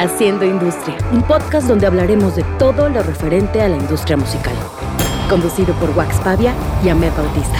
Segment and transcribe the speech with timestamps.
[0.00, 4.54] Haciendo Industria, un podcast donde hablaremos de todo lo referente a la industria musical.
[5.28, 7.58] Conducido por Wax Pavia y Ahmed Bautista.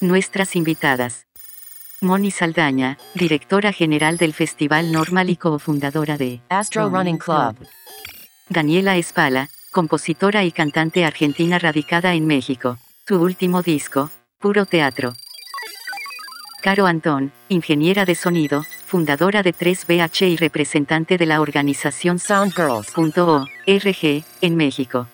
[0.00, 1.26] Nuestras invitadas.
[2.00, 7.56] Moni Saldaña, directora general del Festival Normal y cofundadora de Astro Running Club.
[8.48, 12.78] Daniela Espala, compositora y cantante argentina radicada en México.
[13.08, 15.14] Su último disco, Puro Teatro.
[16.60, 24.56] Caro Antón, ingeniera de sonido, fundadora de 3BH y representante de la organización Soundgirls.org en
[24.56, 25.06] México.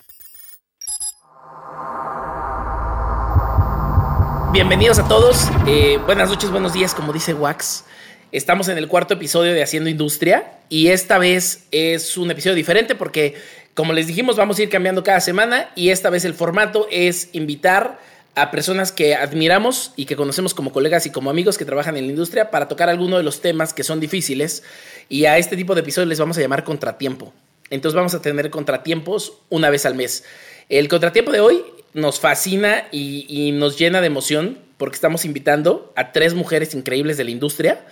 [4.53, 5.51] Bienvenidos a todos.
[5.67, 7.85] Eh, buenas noches, buenos días, como dice Wax.
[8.33, 12.95] Estamos en el cuarto episodio de Haciendo Industria y esta vez es un episodio diferente
[12.95, 13.35] porque,
[13.75, 17.29] como les dijimos, vamos a ir cambiando cada semana y esta vez el formato es
[17.35, 17.99] invitar
[18.35, 22.07] a personas que admiramos y que conocemos como colegas y como amigos que trabajan en
[22.07, 24.65] la industria para tocar alguno de los temas que son difíciles
[25.09, 27.33] y a este tipo de episodios les vamos a llamar contratiempo.
[27.71, 30.25] Entonces vamos a tener contratiempos una vez al mes.
[30.69, 36.13] El contratiempo de hoy nos fascina y, nos llena de emoción porque estamos invitando a
[36.13, 37.87] tres mujeres increíbles de la industria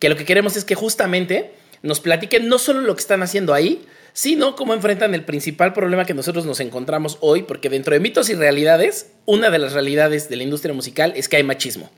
[0.00, 3.54] que lo que queremos es que justamente nos platiquen no solo lo que están haciendo
[3.54, 3.84] ahí,
[4.14, 8.30] sino cómo enfrentan el principal problema que nosotros nos encontramos hoy, porque dentro de mitos
[8.30, 11.90] y realidades, una de las realidades de la industria musical es que hay machismo.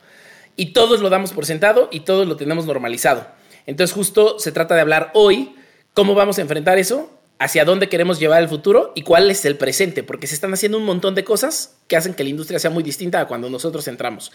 [0.57, 3.27] Y todos lo damos por sentado y todos lo tenemos normalizado.
[3.67, 5.55] Entonces justo se trata de hablar hoy
[5.93, 9.57] cómo vamos a enfrentar eso, hacia dónde queremos llevar el futuro y cuál es el
[9.57, 12.71] presente, porque se están haciendo un montón de cosas que hacen que la industria sea
[12.71, 14.33] muy distinta a cuando nosotros entramos.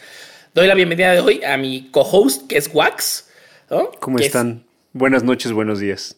[0.54, 3.28] Doy la bienvenida de hoy a mi co-host, que es Wax.
[4.00, 4.66] ¿Cómo están?
[4.94, 6.16] Buenas noches, buenos días.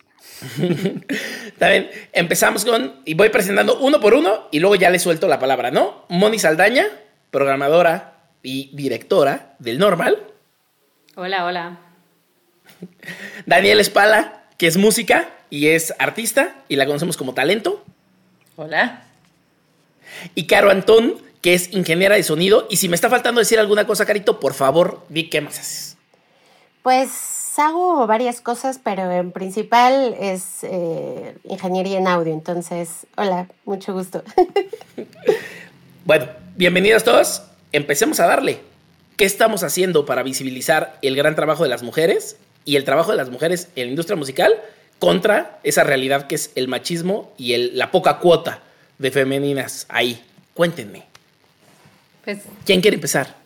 [1.58, 5.40] También empezamos con, y voy presentando uno por uno y luego ya le suelto la
[5.40, 6.06] palabra, ¿no?
[6.10, 6.86] Moni Saldaña,
[7.32, 10.18] programadora y directora del Normal.
[11.16, 11.80] Hola, hola.
[13.46, 17.84] Daniel Espala, que es música y es artista y la conocemos como talento.
[18.56, 19.04] Hola.
[20.36, 22.68] Y Caro Antón, que es ingeniera de sonido.
[22.70, 25.98] Y si me está faltando decir alguna cosa, Carito, por favor, di qué más haces.
[26.82, 32.34] Pues hago varias cosas, pero en principal es eh, ingeniería en audio.
[32.34, 34.24] Entonces, hola, mucho gusto.
[36.06, 37.44] bueno, bienvenidos todos.
[37.72, 38.60] Empecemos a darle.
[39.18, 43.18] ¿Qué estamos haciendo para visibilizar el gran trabajo de las mujeres y el trabajo de
[43.18, 44.54] las mujeres en la industria musical
[45.00, 48.62] contra esa realidad que es el machismo y la poca cuota
[48.98, 50.24] de femeninas ahí?
[50.54, 51.04] Cuéntenme.
[52.24, 53.43] Pues, ¿Quién quiere empezar?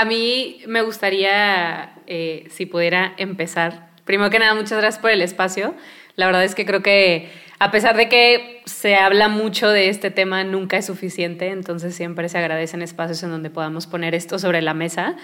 [0.00, 3.88] A mí me gustaría, eh, si pudiera empezar.
[4.04, 5.74] Primero que nada, muchas gracias por el espacio.
[6.14, 7.28] La verdad es que creo que
[7.58, 12.28] a pesar de que se habla mucho de este tema, nunca es suficiente, entonces siempre
[12.28, 15.16] se agradecen espacios en donde podamos poner esto sobre la mesa.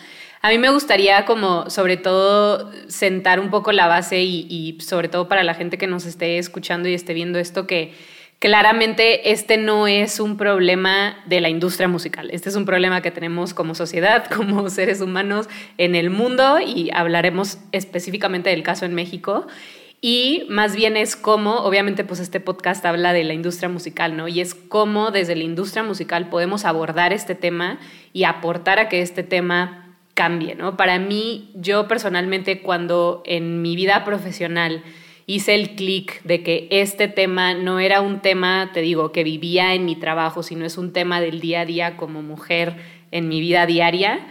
[0.42, 5.08] A mí me gustaría como sobre todo sentar un poco la base y, y sobre
[5.08, 7.94] todo para la gente que nos esté escuchando y esté viendo esto que
[8.44, 13.10] claramente este no es un problema de la industria musical, este es un problema que
[13.10, 18.92] tenemos como sociedad, como seres humanos en el mundo y hablaremos específicamente del caso en
[18.92, 19.46] México.
[20.02, 24.28] Y más bien es cómo, obviamente pues este podcast habla de la industria musical, ¿no?
[24.28, 27.78] Y es cómo desde la industria musical podemos abordar este tema
[28.12, 30.76] y aportar a que este tema cambie, ¿no?
[30.76, 34.82] Para mí, yo personalmente cuando en mi vida profesional
[35.26, 39.74] hice el clic de que este tema no era un tema, te digo, que vivía
[39.74, 42.76] en mi trabajo, sino es un tema del día a día como mujer
[43.10, 44.26] en mi vida diaria,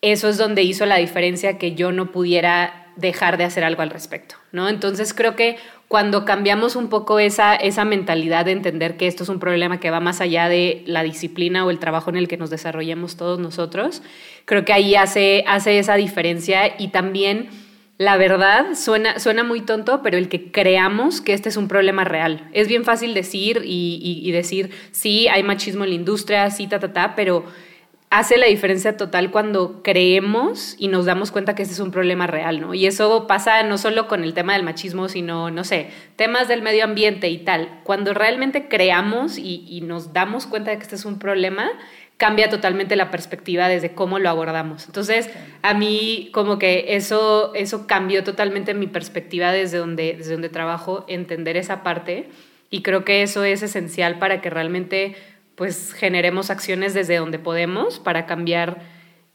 [0.00, 3.90] eso es donde hizo la diferencia que yo no pudiera dejar de hacer algo al
[3.90, 4.68] respecto, ¿no?
[4.68, 5.56] Entonces creo que
[5.88, 9.90] cuando cambiamos un poco esa, esa mentalidad de entender que esto es un problema que
[9.90, 13.38] va más allá de la disciplina o el trabajo en el que nos desarrollemos todos
[13.38, 14.02] nosotros,
[14.44, 17.48] creo que ahí hace, hace esa diferencia y también
[17.98, 22.04] la verdad suena, suena muy tonto, pero el que creamos que este es un problema
[22.04, 22.48] real.
[22.52, 26.92] Es bien fácil decir y, decir, sí, hay machismo en la industria, sí, ta, ta,
[26.92, 27.44] ta, pero
[28.10, 32.26] hace la diferencia total cuando creemos y nos damos cuenta que este es un problema
[32.26, 32.74] real, ¿no?
[32.74, 36.60] Y eso pasa no solo con el tema del machismo, sino, no sé, temas del
[36.60, 37.80] medio ambiente y tal.
[37.84, 41.70] Cuando realmente creamos y, y nos damos cuenta de que este es un problema,
[42.16, 44.86] cambia totalmente la perspectiva desde cómo lo abordamos.
[44.86, 45.28] Entonces,
[45.62, 51.04] a mí como que eso, eso cambió totalmente mi perspectiva desde donde, desde donde trabajo,
[51.08, 52.28] entender esa parte
[52.70, 55.16] y creo que eso es esencial para que realmente
[55.56, 58.80] pues generemos acciones desde donde podemos para cambiar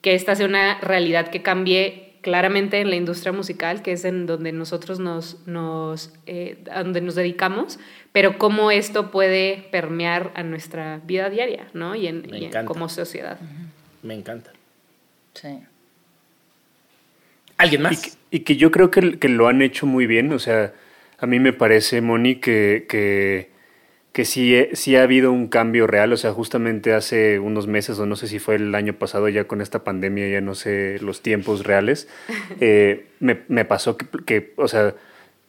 [0.01, 4.25] que esta sea una realidad que cambie claramente en la industria musical, que es en
[4.25, 7.79] donde nosotros nos, nos, eh, donde nos dedicamos,
[8.11, 11.95] pero cómo esto puede permear a nuestra vida diaria, ¿no?
[11.95, 12.27] Y, en,
[12.65, 13.39] como sociedad.
[14.03, 14.51] Me encanta.
[15.35, 15.59] Sí.
[17.55, 18.17] alguien más.
[18.29, 20.33] Y que, yo creo que, que, lo han hecho muy bien.
[20.33, 20.73] O sea,
[21.19, 23.51] a mí me parece, Moni, que, que,
[24.17, 26.11] que sí, sí ha habido un cambio real.
[26.11, 29.43] O sea, justamente hace unos meses, o no sé si fue el año pasado, ya
[29.43, 32.07] con esta pandemia, ya no sé los tiempos reales,
[32.59, 34.95] eh, me, me, pasó que, que o sea,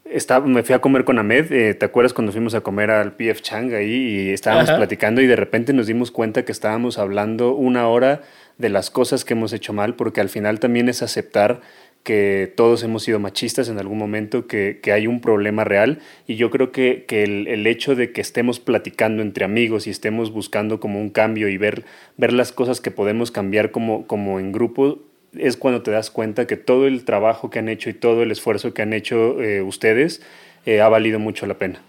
[0.04, 3.16] estaba, me fui a comer con Ahmed, eh, ¿te acuerdas cuando fuimos a comer al
[3.16, 7.54] PF Chang ahí y estábamos platicando y de repente nos dimos cuenta que estábamos hablando
[7.54, 8.20] una hora
[8.58, 11.62] de las cosas que hemos hecho mal, porque al final también es aceptar
[12.02, 16.36] que todos hemos sido machistas en algún momento, que, que hay un problema real y
[16.36, 20.32] yo creo que, que el, el, hecho de que estemos platicando entre amigos y estemos
[20.32, 21.84] buscando como un cambio y ver,
[22.16, 25.00] ver las cosas que podemos cambiar como, como en grupo
[25.36, 28.30] es cuando te das cuenta que todo el trabajo que han hecho y todo el
[28.30, 30.22] esfuerzo que han hecho eh, ustedes
[30.66, 31.80] eh, ha valido mucho la pena.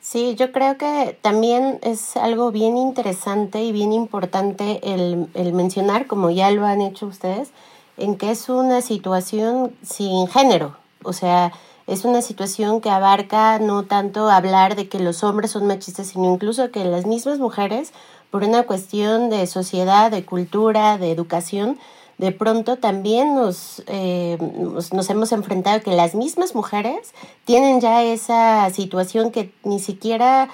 [0.00, 6.06] Sí, yo creo que también es algo bien interesante y bien importante el, el, mencionar,
[6.06, 7.50] como ya lo han hecho ustedes,
[7.96, 10.76] en que es una situación sin género.
[11.02, 11.52] O sea,
[11.86, 16.32] es una situación que abarca no tanto hablar de que los hombres son machistas, sino
[16.32, 17.92] incluso que las mismas mujeres,
[18.30, 21.78] por una cuestión de sociedad, de cultura, de educación,
[22.18, 23.36] de pronto también
[23.86, 27.12] eh, nos, nos, hemos enfrentado que las mismas mujeres
[27.44, 30.48] tienen ya esa situación que ni siquiera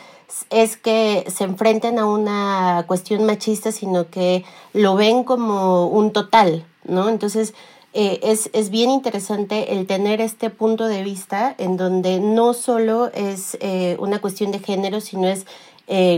[0.51, 6.67] es que se enfrenten a una cuestión machista, sino que lo ven como un total,
[6.85, 7.09] ¿no?
[7.09, 7.55] Entonces,
[7.95, 13.11] eh, es, es, bien interesante el tener este punto de vista en donde no solo
[13.13, 15.47] es eh, una cuestión de género, sino es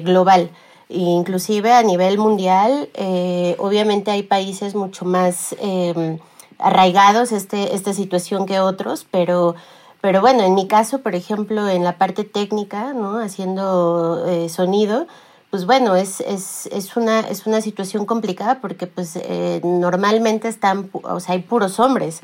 [0.04, 0.50] global
[0.88, 6.18] inclusive a nivel mundial, eh, obviamente hay países mucho más eh,
[6.58, 9.54] arraigados este, esta situación que otros, pero,
[10.00, 13.18] pero bueno, en mi caso, por ejemplo, en la parte técnica, ¿no?
[13.18, 15.06] haciendo eh, sonido,
[15.54, 20.90] pues bueno, es, es, es, una, es una situación complicada porque pues eh, normalmente están,
[20.92, 22.22] o sea, hay puros hombres.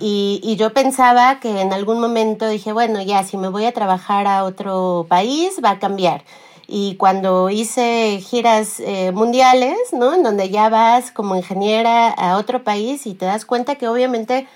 [0.00, 3.70] Y, y yo pensaba que en algún momento dije, bueno, ya, si me voy a
[3.70, 6.24] trabajar a otro país, va a cambiar
[6.66, 10.12] y cuando hice giras eh, mundiales, ¿no?
[10.12, 14.48] En donde ya vas como ingeniera a otro país y te das cuenta que obviamente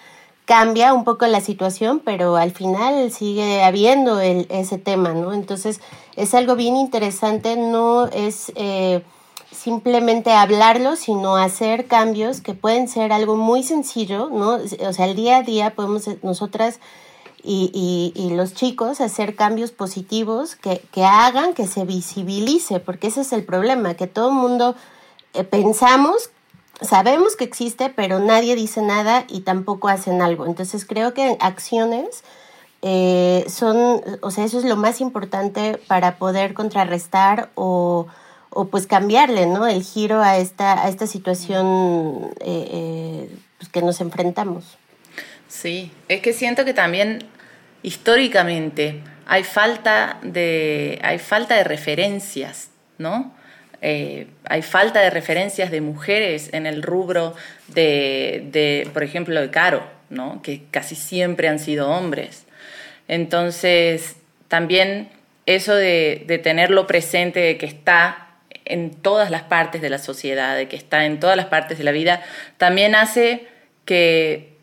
[0.48, 5.34] cambia un poco la situación, pero al final sigue habiendo el, ese tema, ¿no?
[5.34, 5.82] Entonces
[6.16, 9.02] es algo bien interesante, no es eh,
[9.52, 14.58] simplemente hablarlo, sino hacer cambios que pueden ser algo muy sencillo, ¿no?
[14.88, 16.80] O sea, el día a día podemos nosotras
[17.44, 23.20] y, y, los chicos hacer cambios positivos que, que, hagan que se visibilice, porque ese
[23.20, 24.74] es el problema, que todo el mundo
[25.34, 26.30] eh, pensamos,
[26.80, 30.46] sabemos que existe, pero nadie dice nada y tampoco hacen algo.
[30.46, 32.22] Entonces creo que acciones
[32.82, 38.06] eh, son, o sea, eso es lo más importante para poder contrarrestar o,
[38.50, 39.66] o pues cambiarle, ¿no?
[39.66, 43.28] El giro a esta, a esta situación eh,
[43.58, 44.78] pues que nos enfrentamos.
[45.48, 47.24] Sí, es que siento que también
[47.82, 53.32] históricamente hay falta de, hay falta de referencias, ¿no?
[53.80, 57.34] Eh, hay falta de referencias de mujeres en el rubro
[57.68, 60.42] de, por ejemplo, de Caro, ¿no?
[60.42, 62.44] que casi siempre han sido hombres.
[63.06, 64.16] Entonces,
[64.48, 65.08] también
[65.46, 68.28] eso de, de tenerlo presente, de que está
[68.64, 71.84] en todas las partes de la sociedad, de que está en todas las partes de
[71.84, 72.22] la vida,
[72.58, 73.46] también hace
[73.84, 74.58] que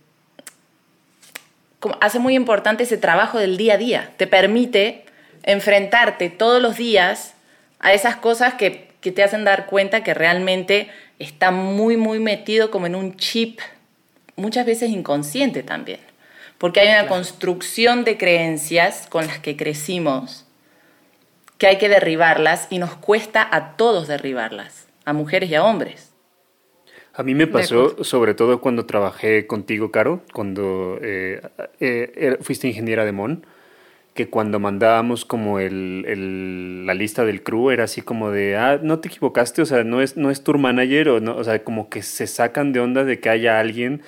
[1.99, 4.11] hace muy importante ese trabajo del día a día.
[4.17, 5.05] Te permite
[5.43, 7.33] enfrentarte todos los días
[7.79, 12.71] a esas cosas que, que te hacen dar cuenta que realmente está muy, muy metido
[12.71, 13.59] como en un chip,
[14.35, 15.99] muchas veces inconsciente también.
[16.57, 20.47] Porque hay una construcción de creencias con las que crecimos
[21.59, 26.11] que hay que derribarlas y nos cuesta a todos derribarlas, a mujeres y a hombres.
[27.13, 31.43] A mí me pasó, sobre todo cuando trabajé contigo, Caro, cuando eh,
[31.79, 33.45] eh, fuiste ingeniera de MON,
[34.15, 38.99] que cuando mandábamos como el, la lista del crew era así como de, ah, no
[38.99, 41.89] te equivocaste, o sea, no es, no es tour manager, o, no, o sea, como
[41.89, 44.01] que se sacan de onda de que haya alguien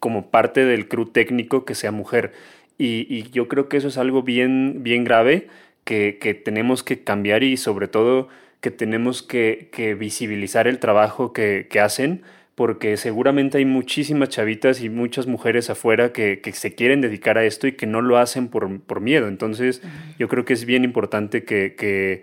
[0.00, 2.32] como parte del crew técnico que sea mujer.
[2.76, 5.46] Y, y yo creo que eso es algo bien, bien grave
[5.84, 8.28] que, que tenemos que cambiar y sobre todo
[8.60, 12.22] que tenemos que, que visibilizar el trabajo que, que hacen
[12.62, 17.66] porque seguramente hay muchísimas chavitas y muchas mujeres afuera que, se quieren dedicar a esto
[17.66, 19.26] y que no lo hacen por, miedo.
[19.26, 19.82] Entonces,
[20.16, 22.22] yo creo que es bien importante que,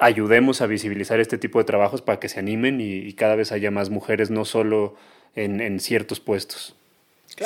[0.00, 3.70] ayudemos a visibilizar este tipo de trabajos para que se animen y, cada vez haya
[3.70, 4.96] más mujeres, no solo
[5.36, 6.74] en ciertos puestos.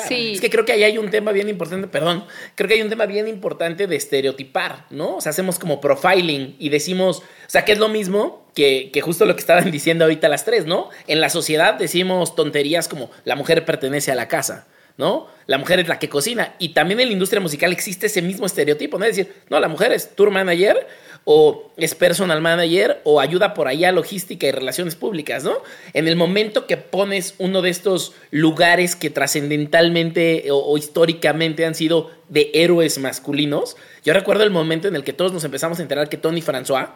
[0.07, 0.33] Sí.
[0.33, 2.25] Es que creo que ahí hay un tema bien importante, perdón,
[2.55, 5.17] creo que hay un tema bien importante de estereotipar, ¿no?
[5.17, 9.01] O sea, hacemos como profiling y decimos, o sea, que es lo mismo que, que
[9.01, 10.89] justo lo que estaban diciendo ahorita las tres, ¿no?
[11.07, 14.67] En la sociedad decimos tonterías como la mujer pertenece a la casa.
[14.97, 15.27] ¿no?
[15.45, 16.55] La mujer es la que cocina.
[16.57, 19.05] Y también en la industria musical existe ese mismo estereotipo, ¿no?
[19.05, 20.87] Es decir, no, la mujer es tour manager
[21.25, 25.57] o es personal manager o ayuda por allá logística y relaciones públicas, ¿no?
[25.93, 31.73] En el momento que pones uno de estos lugares que trascendentalmente o, o, históricamente han
[31.73, 35.81] sido de héroes masculinos, yo recuerdo el momento en el que todos nos empezamos a
[35.81, 36.89] enterar que Tony François,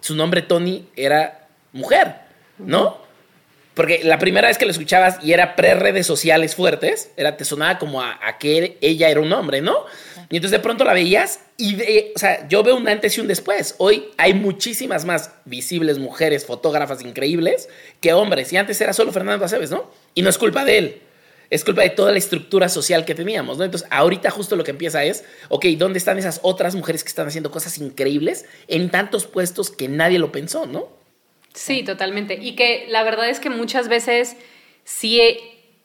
[0.00, 2.14] su nombre Tony era mujer,
[2.58, 3.02] ¿no?
[3.74, 7.78] Porque la primera vez que lo escuchabas y era pre-redes sociales fuertes, era, te sonaba
[7.78, 9.86] como a, que ella era un hombre, ¿no?
[10.32, 11.76] Y entonces de pronto la veías y,
[12.16, 13.74] o sea, yo veo un antes y un después.
[13.76, 17.68] Hoy hay muchísimas más visibles mujeres, fotógrafas increíbles
[18.00, 18.50] que hombres.
[18.50, 19.90] Y antes era solo Fernando Aceves, ¿no?
[20.14, 21.02] Y no es culpa de él.
[21.50, 23.64] Es culpa de toda la estructura social que teníamos, ¿no?
[23.64, 27.28] Entonces, ahorita justo lo que empieza es, ok, ¿dónde están esas otras mujeres que están
[27.28, 30.88] haciendo cosas increíbles en tantos puestos que nadie lo pensó, ¿no?
[31.52, 32.38] Sí, totalmente.
[32.40, 34.36] Y que la verdad es que muchas veces
[34.84, 35.20] sí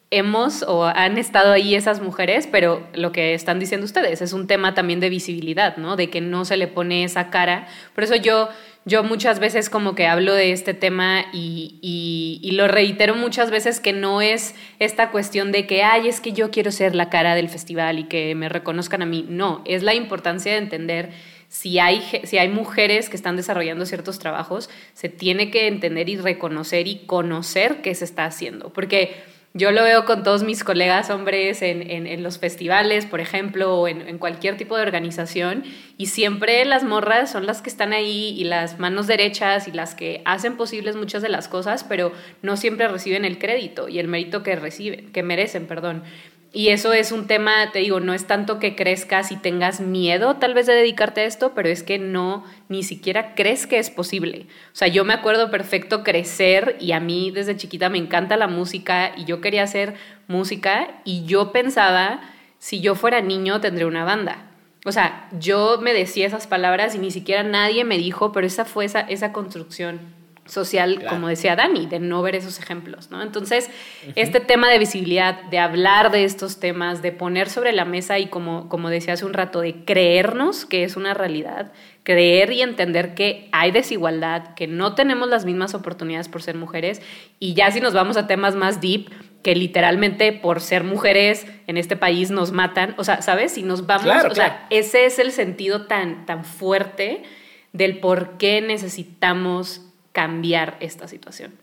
[0.09, 4.47] hemos o han estado ahí esas mujeres, pero lo que están diciendo ustedes es un
[4.47, 5.95] tema también de visibilidad, ¿no?
[5.97, 7.67] De que no se le pone esa cara.
[7.93, 8.47] Por eso yo,
[8.85, 13.79] yo muchas veces como que hablo de este tema y, y, lo reitero muchas veces
[13.81, 17.35] que no es esta cuestión de que, ay, es que yo quiero ser la cara
[17.35, 19.25] del festival y que me reconozcan a mí.
[19.27, 21.09] No, es la importancia de entender
[21.49, 26.17] si hay, si hay mujeres que están desarrollando ciertos trabajos, se tiene que entender y
[26.17, 28.71] reconocer y conocer qué se está haciendo.
[28.71, 29.15] Porque
[29.57, 33.87] yo lo veo con todos mis colegas hombres en, en, los festivales, por ejemplo, o
[33.87, 35.63] en, en, cualquier tipo de organización,
[35.97, 39.95] y siempre las morras son las que están ahí y las manos derechas y las
[39.95, 42.11] que hacen posibles muchas de las cosas, pero
[42.41, 46.03] no siempre reciben el crédito y el mérito que reciben, que merecen, perdón.
[46.53, 50.37] Y eso es un tema, te digo, no es tanto que crezcas y tengas miedo
[50.37, 53.89] tal vez de dedicarte a esto, pero es que no, ni siquiera crees que es
[53.89, 54.47] posible.
[54.71, 58.47] O sea, yo me acuerdo perfecto crecer y a mí desde chiquita me encanta la
[58.47, 59.95] música y yo quería hacer
[60.27, 62.21] música y yo pensaba,
[62.59, 64.51] si yo fuera niño tendría una banda.
[64.85, 68.63] O sea, yo me decía esas palabras y ni siquiera nadie me dijo, pero esa
[68.63, 70.16] fue esa, esa construcción
[70.47, 73.21] social, como decía Dani, de no ver esos ejemplos, ¿no?
[73.21, 73.69] Entonces,
[74.15, 78.27] este tema de visibilidad, de hablar de estos temas, de poner sobre la mesa y
[78.27, 81.71] como, como decía hace un rato, de creernos que es una realidad,
[82.03, 87.01] creer y entender que hay desigualdad, que no tenemos las mismas oportunidades por ser mujeres
[87.39, 89.09] y ya si nos vamos a temas más deep,
[89.43, 93.53] que literalmente por ser mujeres en este país nos matan, o sea, ¿sabes?
[93.53, 97.23] Si nos vamos, o sea, ese es el sentido tan, tan fuerte
[97.71, 101.53] del por qué necesitamos cambiar esta situación.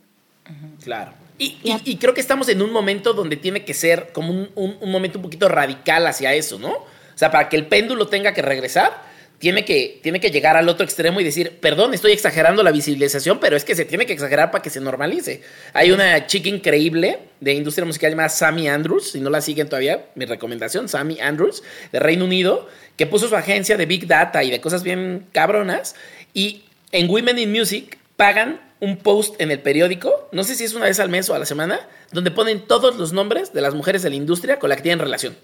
[0.83, 1.13] Claro.
[1.39, 4.91] Y, y, creo que estamos en un momento donde tiene que ser como un, un,
[4.91, 6.71] momento un poquito radical hacia eso, ¿no?
[6.71, 9.03] O sea, para que el péndulo tenga que regresar,
[9.39, 13.41] tiene que, tiene que llegar al otro extremo y decir, perdón, estoy exagerando la visibilización,
[13.41, 15.43] pero es que se tiene que exagerar para que se normalice.
[15.73, 20.07] Hay una chica increíble de industria musical llamada Sammy Andrews, si no la siguen todavía,
[20.15, 24.51] mi recomendación, Sammy Andrews, de Reino Unido, que puso su agencia de Big Data y
[24.51, 25.97] de cosas bien cabronas,
[26.33, 30.75] y en Women in Music pagan un post en el periódico, no sé si es
[30.75, 31.81] una vez al mes o a la semana,
[32.13, 34.99] donde ponen todos los nombres de las mujeres de la industria con la que tienen
[34.99, 35.37] relación.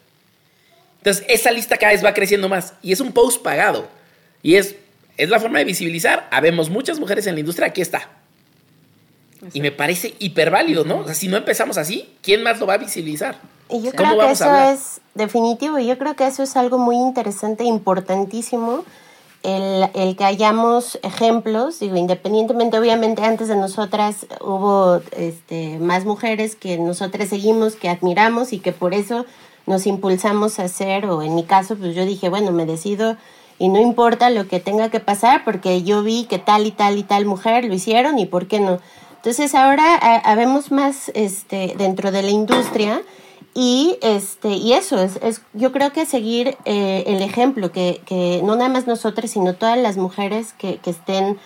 [0.98, 3.88] Entonces, esa lista cada vez va creciendo más y es un post pagado.
[4.42, 4.76] Y es,
[5.16, 6.28] es la forma de visibilizar.
[6.30, 8.08] Habemos muchas mujeres en la industria, aquí está.
[9.54, 10.98] Y me parece hiper válido, ¿no?
[10.98, 13.38] O sea, si no empezamos así, ¿quién más lo va a visibilizar?
[13.70, 16.96] Y yo creo que eso es definitivo, y yo creo que eso es algo muy
[16.96, 18.84] interesante, importantísimo,
[19.42, 26.76] el, que hayamos ejemplos, digo, independientemente, obviamente antes de nosotras hubo este, más mujeres que
[26.78, 29.24] nosotras seguimos, que admiramos y que por eso
[29.66, 33.16] nos impulsamos a hacer, o en mi caso, pues yo dije, bueno, me decido
[33.58, 36.98] y no importa lo que tenga que pasar porque yo vi que tal y tal
[36.98, 38.78] y tal mujer lo hicieron y por qué no.
[39.16, 43.02] Entonces ahora habemos más este, dentro de la industria
[43.54, 48.40] y, este, y eso, es, es yo creo que seguir eh, el ejemplo, que, que,
[48.44, 51.38] no nada más nosotras, sino todas las mujeres que, que estén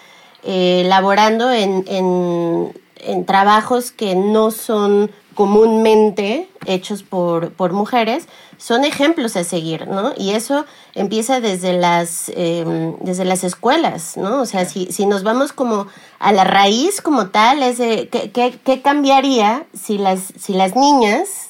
[0.43, 8.85] eh, laborando en, en, en, trabajos que no son comúnmente hechos por, por mujeres, son
[8.85, 10.13] ejemplos a seguir, ¿no?
[10.17, 12.65] Y eso empieza desde las, eh,
[13.01, 14.43] desde las escuelas, ¿no?
[14.43, 15.87] O sea, si, si nos vamos como
[16.19, 20.77] a la raíz como tal, es de, ¿qué, qué, qué cambiaría si las, si las
[20.77, 21.44] niñas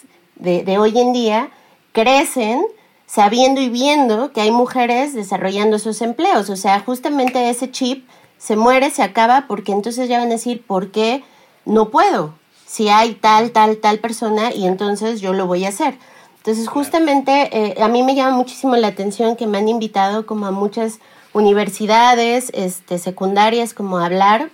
[0.45, 1.51] de, hoy en día
[1.93, 2.65] crecen
[3.07, 6.51] sabiendo y viendo que hay mujeres desarrollando esos empleos.
[6.51, 8.09] O sea, justamente ese chip
[8.39, 11.25] se muere, se acaba, porque entonces ya van a decir, ¿por qué
[11.65, 12.35] no puedo?
[12.67, 15.97] Si hay tal, tal, tal persona y entonces yo lo voy a hacer.
[16.39, 20.47] Entonces, justamente eh, a mí me llama muchísimo la atención que me han invitado como
[20.47, 20.99] a muchas
[21.33, 24.51] universidades este, secundarias como a hablar,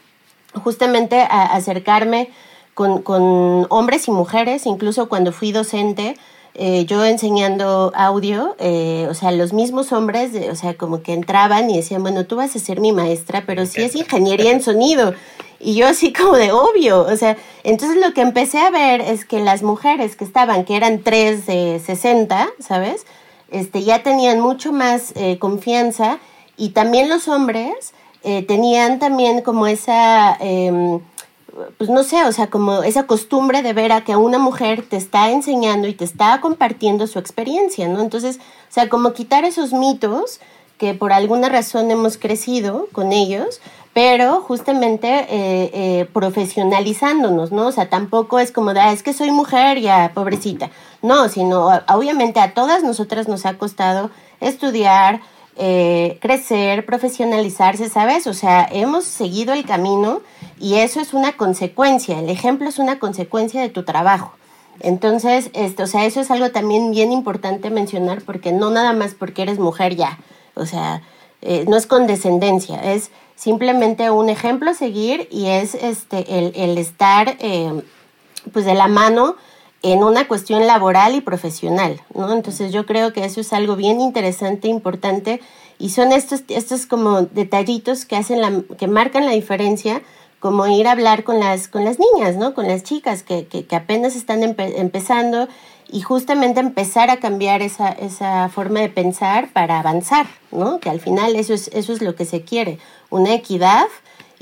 [0.62, 2.30] justamente a acercarme
[2.80, 6.16] con, con hombres y mujeres, incluso cuando fui docente,
[6.54, 11.68] eh, yo enseñando audio, eh, o sea, los mismos hombres, o sea, como que entraban
[11.68, 15.12] y decían, bueno, tú vas a ser mi maestra, pero si es ingeniería en sonido.
[15.58, 19.26] Y yo así como de obvio, o sea, entonces lo que empecé a ver es
[19.26, 23.04] que las mujeres que estaban, que eran tres de 60, ¿sabes?
[23.50, 26.18] Este, ya tenían mucho más eh, confianza
[26.56, 31.00] y también los hombres tenían también como esa em,
[31.78, 34.97] pues no sé, o sea, como esa costumbre de ver a que una mujer te
[34.97, 38.00] está enseñando y te está compartiendo su experiencia, ¿no?
[38.00, 40.40] Entonces, o sea, como quitar esos mitos
[40.78, 43.61] que por alguna razón hemos crecido con ellos,
[43.92, 47.66] pero justamente eh, eh, profesionalizándonos, ¿no?
[47.66, 50.71] O sea, tampoco es como de, ah, es que soy mujer, ya, pobrecita.
[51.02, 55.21] No, sino obviamente a todas nosotras nos ha costado estudiar,
[55.57, 58.26] eh, crecer, profesionalizarse, ¿sabes?
[58.26, 60.23] O sea, hemos seguido el camino
[60.61, 64.33] y eso es una consecuencia, el ejemplo es una consecuencia de tu trabajo.
[64.81, 69.14] Entonces, esto, o sea, eso es algo también bien importante mencionar porque no nada más
[69.14, 70.19] porque eres mujer ya,
[70.55, 71.02] o sea,
[71.43, 76.79] eh, no es condescendencia, es simplemente un ejemplo a seguir y es este, el, el
[76.79, 77.83] estar eh,
[78.52, 79.37] pues de la mano
[79.83, 82.33] en una cuestión laboral y profesional, ¿no?
[82.33, 85.40] Entonces yo creo que eso es algo bien interesante, importante,
[85.79, 90.02] y son estos, estos como detallitos que hacen la, que marcan la diferencia,
[90.40, 92.54] como ir a hablar con las, con las niñas, ¿no?
[92.54, 95.49] Con las chicas que, que, que apenas están empezando
[95.92, 100.80] y justamente empezar a cambiar esa, esa forma de pensar para avanzar, ¿no?
[100.80, 102.78] Que al final eso es, eso es lo que se quiere,
[103.11, 103.87] una equidad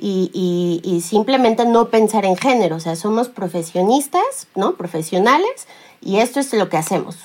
[0.00, 4.76] y, y, simplemente no pensar en género, o sea, somos profesionistas, ¿no?
[4.76, 5.66] Profesionales
[6.00, 7.16] y esto es lo que hacemos.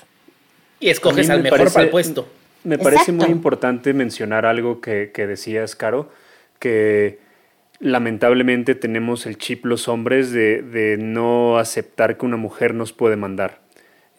[0.79, 2.27] Y escoges al mejor para el puesto.
[2.63, 6.09] Me parece muy importante mencionar algo que, que decías, Caro,
[6.57, 7.19] que
[7.83, 13.15] lamentablemente tenemos el chip los hombres de, de no aceptar que una mujer nos puede
[13.15, 13.59] mandar.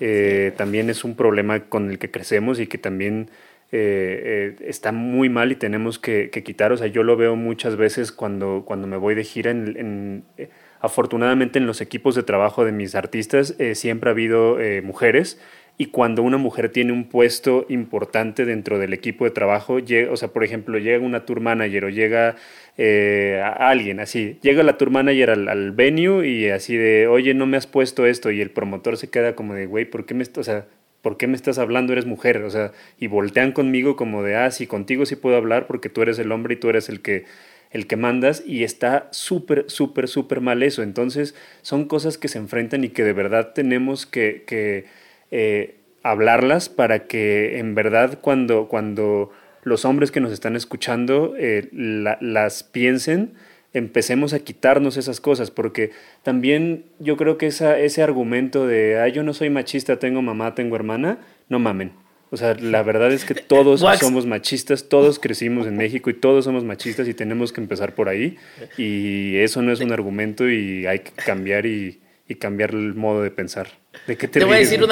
[0.00, 3.30] Eh, también es un problema con el que crecemos y que también
[3.76, 6.70] eh, eh, está muy mal y tenemos que, quitar.
[6.70, 9.50] O sea, yo lo veo muchas veces cuando, cuando me voy de gira.
[9.50, 10.48] En, eh,
[10.80, 15.40] afortunadamente en los equipos de trabajo de mis artistas siempre ha habido mujeres
[15.78, 19.78] y cuando una mujer tiene un puesto importante dentro del equipo de trabajo,
[20.10, 22.36] o sea, por ejemplo, llega una tour manager o llega
[22.78, 27.46] a alguien así, llega la tour manager al, al, venue y así de, oye, no
[27.46, 30.24] me has puesto esto y el promotor se queda como de, güey, ¿por qué me,
[30.24, 30.66] o sea,
[31.04, 31.92] ¿por qué me estás hablando?
[31.92, 35.66] Eres mujer, o sea, y voltean conmigo como de, ah, sí, contigo sí puedo hablar
[35.66, 37.26] porque tú eres el hombre y tú eres el que,
[37.70, 40.82] el que mandas, y está súper, súper, súper mal eso.
[40.82, 44.86] Entonces, son cosas que se enfrentan y que de verdad tenemos que, que
[45.30, 49.30] eh, hablarlas para que en verdad cuando, cuando
[49.64, 53.32] los hombres que nos están escuchando eh, las piensen,
[53.72, 55.90] empecemos a quitarnos esas cosas, porque
[56.22, 60.54] también yo creo que esa, ese argumento de, ah, yo no soy machista, tengo mamá,
[60.54, 61.92] tengo hermana, no mamen.
[62.30, 66.44] O sea, la verdad es que todos somos machistas, todos crecimos en México y todos
[66.44, 68.38] somos machistas y tenemos que empezar por ahí.
[68.76, 72.00] Y eso no es un argumento y hay que cambiar y,
[72.40, 73.68] cambiar el modo de pensar.
[74.08, 74.90] ¿De qué te, voy a decir un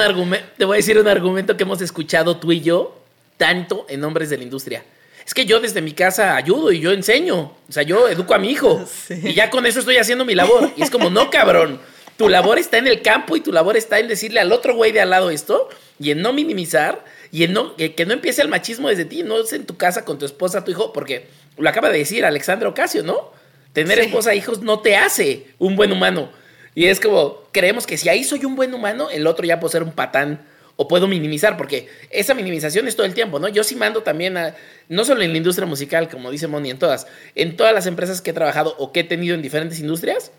[0.57, 3.02] te voy a decir un argumento que hemos escuchado tú y yo
[3.37, 4.83] tanto en Hombres de la Industria
[5.25, 7.53] es que yo desde mi casa ayudo y yo enseño.
[7.67, 8.85] O sea, yo educo a mi hijo.
[9.09, 10.71] Y ya con eso estoy haciendo mi labor.
[10.75, 11.79] Y es como, no, cabrón.
[12.17, 14.91] Tu labor está en el campo y tu labor está en decirle al otro güey
[14.91, 15.69] de al lado esto
[15.99, 19.41] y en no minimizar y en no, que, no empiece el machismo desde ti, no
[19.41, 21.25] es en tu casa con tu esposa, tu hijo, porque
[21.57, 23.31] lo acaba de decir Alexandra Ocasio, ¿no?
[23.73, 26.29] Tener esposa e hijos no te hace un buen humano.
[26.75, 29.71] Y es como, creemos que si ahí soy un buen humano, el otro ya puede
[29.71, 33.47] ser un patán o puedo minimizar, porque esa minimización es todo el tiempo, ¿no?
[33.47, 34.55] Yo sí mando también a,
[34.89, 38.21] no solo en la industria musical, como dice Moni, en todas, en todas las empresas
[38.21, 40.31] que he trabajado o que he tenido en diferentes industrias,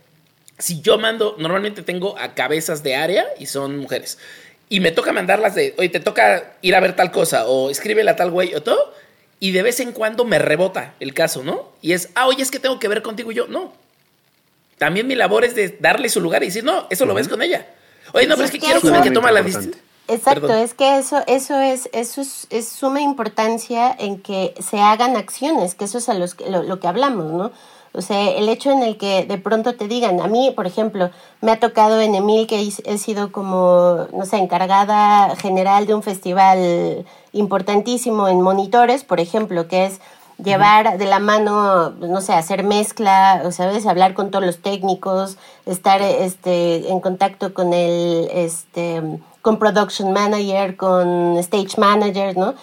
[0.59, 4.19] si yo mando, normalmente tengo a cabezas de área y son mujeres.
[4.69, 8.11] Y me toca mandarlas de, oye, te toca ir a ver tal cosa, o escríbele
[8.11, 8.95] a tal güey, o todo,
[9.41, 11.73] y de vez en cuando me rebota el caso, ¿no?
[11.83, 13.75] Y es, ah, oye, es que tengo que ver contigo y yo, no.
[14.79, 17.43] También mi labor es de darle su lugar y decir, no, eso lo ves con
[17.43, 17.67] ella.
[18.13, 19.75] Oye, no, pero es que quiero que toma la decisión.
[20.07, 25.75] Exacto, es que eso, eso es, eso es, suma importancia en que se hagan acciones,
[25.75, 27.53] que eso es a los, lo, lo que hablamos, ¿no?
[27.97, 31.11] O sea, el hecho en el que de pronto te digan, a mí, por ejemplo,
[31.41, 36.03] me ha tocado en Emil que he sido como, no sé, encargada general de un
[36.03, 40.01] festival importantísimo en monitores, por ejemplo, que es
[40.45, 45.39] llevar de la mano, no sé, hacer mezcla, o sabes, hablar con todos los técnicos,
[45.67, 49.03] estar este en contacto con el este
[49.43, 52.55] con production manager, con stage manager, ¿no?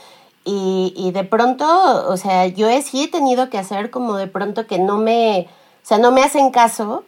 [0.43, 1.65] Y, y de pronto,
[2.09, 5.47] o sea, yo sí he tenido que hacer como de pronto que no me,
[5.83, 7.03] o sea, no me hacen caso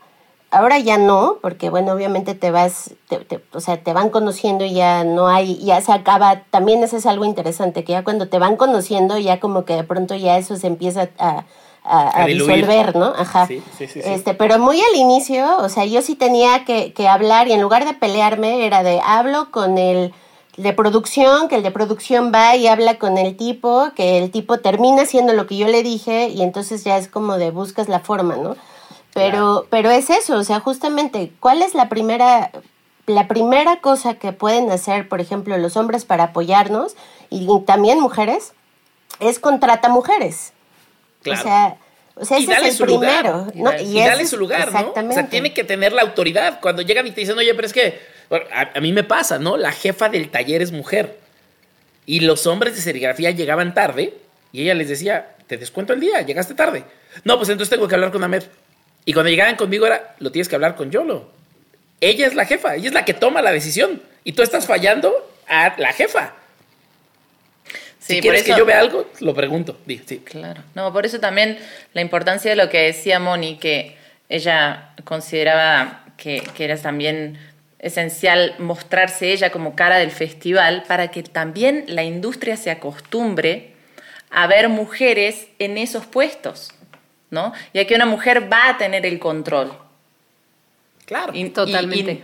[0.54, 2.92] ahora ya no, porque bueno, obviamente te vas,
[3.54, 7.06] o sea, te van conociendo y ya no hay, ya se acaba, también eso es
[7.06, 10.56] algo interesante, que ya cuando te van conociendo ya como que de pronto ya eso
[10.56, 11.44] se empieza a,
[11.84, 13.14] a, disolver, ¿no?
[13.18, 13.48] Ajá.
[13.48, 17.08] Sí, sí, sí, este, pero muy al inicio, o sea, yo sí tenía que, que
[17.08, 20.14] hablar y en lugar de pelearme era de hablo con el
[20.56, 24.60] de producción, que el de producción va y habla con el tipo, que el tipo
[24.60, 28.00] termina haciendo lo que yo le dije y entonces ya es como de buscas la
[28.00, 28.56] forma, ¿no?
[29.14, 32.52] Pero, pero es eso, o sea, justamente, ¿cuál es la primera,
[33.06, 36.96] la primera cosa que pueden hacer, por ejemplo, los hombres para apoyarnos
[37.30, 38.54] y también mujeres?
[39.20, 40.54] Es contrata mujeres.
[41.32, 41.78] O sea,
[42.16, 43.48] o sea, ese es el primero.
[43.56, 43.80] ¿no?
[43.80, 45.10] Y, dale su lugar, ¿no?
[45.10, 46.60] O sea, tiene que tener la autoridad.
[46.60, 48.00] Cuando llegan y te dicen, oye, pero es que
[48.52, 49.58] a, mí me pasa, ¿no?
[49.58, 51.20] La jefa del taller es mujer.
[52.06, 54.16] Y los hombres de serigrafía llegaban tarde
[54.52, 56.84] y ella les decía, te descuento el día, llegaste tarde.
[57.24, 58.44] No, pues entonces tengo que hablar con Ahmed.
[59.06, 61.30] Y cuando llegaban conmigo era, lo tienes que hablar con Yolo.
[62.00, 64.02] Ella es la jefa, ella es la que toma la decisión.
[64.24, 65.14] Y tú estás fallando
[65.48, 66.34] a la jefa.
[68.00, 69.78] si quieres que yo vea algo, lo pregunto.
[70.06, 70.20] Sí.
[70.20, 70.62] Claro.
[70.76, 71.58] No, por eso también
[71.94, 73.98] la importancia de lo que decía Moni, que
[74.30, 77.38] ella consideraba que, que era también
[77.80, 83.74] esencial mostrarse ella como cara del festival para que también la industria se acostumbre
[84.30, 86.72] a ver mujeres en esos puestos,
[87.34, 87.52] ¿no?
[87.74, 89.74] Y que una mujer va a tener el control.
[91.06, 92.24] Claro, totalmente.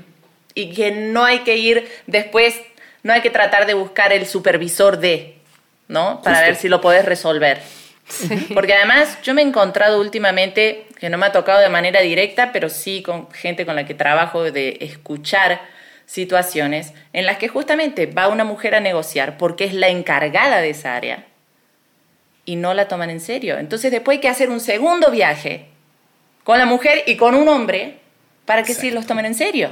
[0.54, 2.62] Y, que no hay que ir después,
[3.02, 5.36] no hay que tratar de buscar el supervisor de,
[5.88, 6.22] ¿no?
[6.22, 7.62] Para ver si lo puedes resolver.
[8.54, 12.52] Porque además yo me he encontrado últimamente, que no me ha tocado de manera directa,
[12.52, 15.62] pero sí con gente con la que trabajo de escuchar
[16.06, 20.72] situaciones en las que justamente va una mujer a negociar porque es la encargada de
[20.72, 21.29] esa área
[22.50, 23.60] y no la toman en serio.
[23.60, 25.68] Entonces después hay que hacer un segundo viaje
[26.44, 28.00] con la mujer y con un hombre
[28.46, 29.70] para que sí los tomen en serio.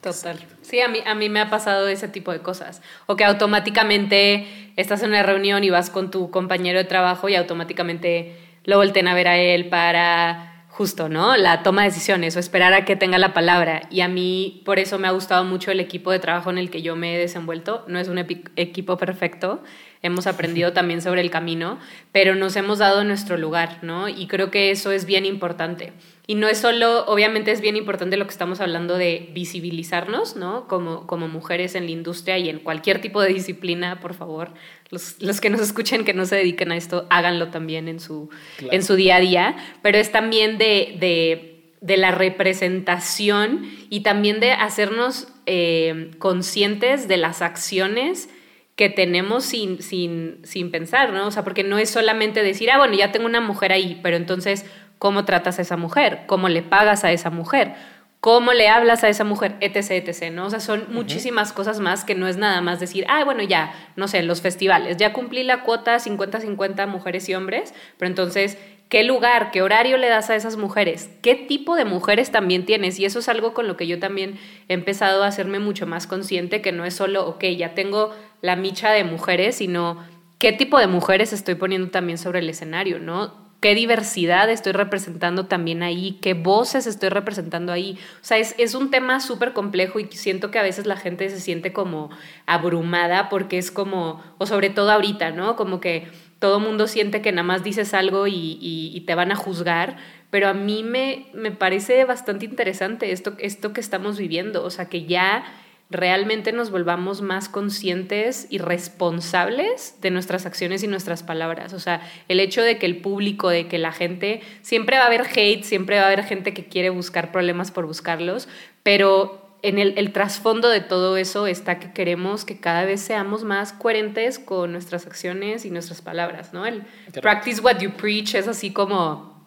[0.00, 0.36] Total.
[0.62, 2.82] Sí, a mí, a mí me ha pasado ese tipo de cosas.
[3.06, 7.36] O que automáticamente estás en una reunión y vas con tu compañero de trabajo y
[7.36, 11.36] automáticamente lo volten a ver a él para justo, ¿no?
[11.36, 13.82] La toma de decisiones o esperar a que tenga la palabra.
[13.90, 16.68] Y a mí por eso me ha gustado mucho el equipo de trabajo en el
[16.68, 17.84] que yo me he desenvuelto.
[17.86, 19.62] No es un equipo perfecto,
[20.02, 21.78] hemos aprendido también sobre el camino,
[22.10, 24.08] pero nos hemos dado nuestro lugar, ¿no?
[24.08, 25.92] Y creo que eso es bien importante.
[26.26, 30.66] Y no es solo, obviamente es bien importante lo que estamos hablando de visibilizarnos, ¿no?
[30.66, 34.50] Como, como mujeres en la industria y en cualquier tipo de disciplina, por favor.
[34.90, 38.28] Los, los que nos escuchen que no se dediquen a esto, háganlo también en su,
[38.58, 39.56] en su día a día.
[39.82, 47.16] Pero es también de, de, de la representación y también de hacernos eh, conscientes de
[47.16, 48.28] las acciones
[48.76, 51.26] que tenemos sin, sin, sin pensar, ¿no?
[51.26, 54.16] O sea, porque no es solamente decir, ah, bueno, ya tengo una mujer ahí, pero
[54.16, 54.64] entonces,
[54.98, 56.20] ¿cómo tratas a esa mujer?
[56.26, 57.74] ¿Cómo le pagas a esa mujer?
[58.20, 59.56] ¿Cómo le hablas a esa mujer?
[59.60, 60.46] Etc, etc, ¿no?
[60.46, 63.74] O sea, son muchísimas cosas más que no es nada más decir, ah, bueno, ya,
[63.96, 68.58] no sé, los festivales, ya cumplí la cuota 50-50 mujeres y hombres, pero entonces
[68.92, 71.08] ¿Qué lugar, qué horario le das a esas mujeres?
[71.22, 72.98] ¿Qué tipo de mujeres también tienes?
[72.98, 76.06] Y eso es algo con lo que yo también he empezado a hacerme mucho más
[76.06, 79.96] consciente, que no es solo, ok, ya tengo la micha de mujeres, sino
[80.36, 83.40] qué tipo de mujeres estoy poniendo también sobre el escenario, ¿no?
[83.62, 87.96] qué diversidad estoy representando también ahí, qué voces estoy representando ahí.
[88.16, 91.30] O sea, es, es un tema súper complejo y siento que a veces la gente
[91.30, 92.10] se siente como
[92.44, 95.54] abrumada porque es como, o sobre todo ahorita, ¿no?
[95.54, 96.08] Como que
[96.42, 99.96] todo mundo siente que nada más dices algo y, te van a juzgar,
[100.28, 104.88] pero a mí me, me parece bastante interesante esto, esto que estamos viviendo, o sea,
[104.88, 105.44] que ya
[105.88, 111.74] realmente nos volvamos más conscientes y responsables de nuestras acciones y nuestras palabras.
[111.74, 115.06] O sea, el hecho de que el público, de que la gente, siempre va a
[115.06, 118.48] haber hate, siempre va a haber gente que quiere buscar problemas por buscarlos,
[118.82, 123.72] pero en el, trasfondo de todo eso está que queremos que cada vez seamos más
[123.72, 126.66] coherentes con nuestras acciones y nuestras palabras, ¿no?
[126.66, 126.82] El
[127.20, 129.46] practice what you preach es así como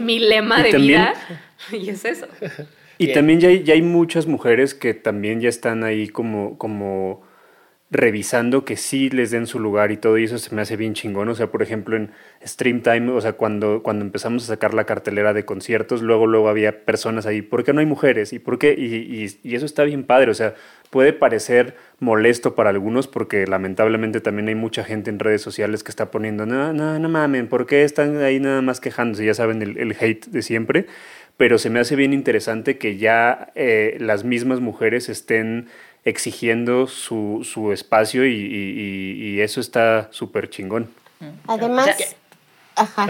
[0.00, 1.14] Mi, lema de vida
[1.72, 2.26] y es eso.
[2.98, 7.22] Y también ya hay, ya hay muchas mujeres que también ya están ahí como, como
[7.90, 10.94] revisando que sí les den su lugar y todo, y eso se me hace bien
[10.94, 11.28] chingón.
[11.28, 12.12] O sea, por ejemplo, en
[12.44, 16.48] Stream Time, o sea, cuando, cuando empezamos a sacar la cartelera de conciertos, luego, luego
[16.48, 18.32] había personas ahí, ¿por qué no hay mujeres?
[18.32, 18.74] ¿Y por qué?
[18.78, 20.54] Y, y, eso está bien padre, o sea,
[20.90, 25.90] puede parecer molesto para algunos porque lamentablemente también hay mucha gente en redes sociales que
[25.90, 29.24] está poniendo, no, no, no mamen, ¿por qué están ahí nada más quejándose?
[29.24, 30.86] Ya saben, el, hate de siempre,
[31.36, 35.68] pero se me hace bien interesante que ya eh, las mismas mujeres estén
[36.04, 40.90] exigiendo su, su espacio y, y, eso está súper chingón.
[41.46, 41.90] Además,
[42.74, 43.06] ajá.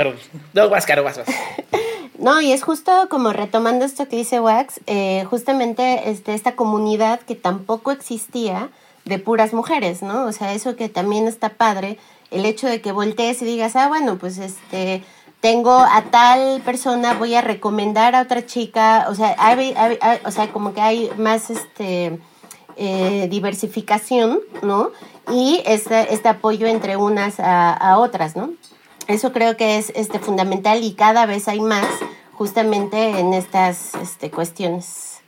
[0.52, 1.28] No, vas, Caro, vas, vas.
[2.18, 7.20] No, y es justo como retomando esto que dice Wax, eh, justamente este, esta comunidad
[7.20, 8.68] que tampoco existía
[9.06, 10.26] de puras mujeres, ¿no?
[10.26, 11.96] O sea, eso que también está padre,
[12.30, 15.02] el hecho de que voltees y digas, ah, bueno, pues este,
[15.40, 19.74] tengo a tal persona, voy a recomendar a otra chica, o sea, hay,
[20.24, 22.18] o sea como que hay más este,
[22.82, 24.90] eh, diversificación, ¿no?
[25.30, 28.54] Y este, este apoyo entre unas a, otras, ¿no?
[29.06, 31.86] Eso creo que es este, fundamental y cada vez hay más
[32.32, 35.18] justamente en estas este, cuestiones.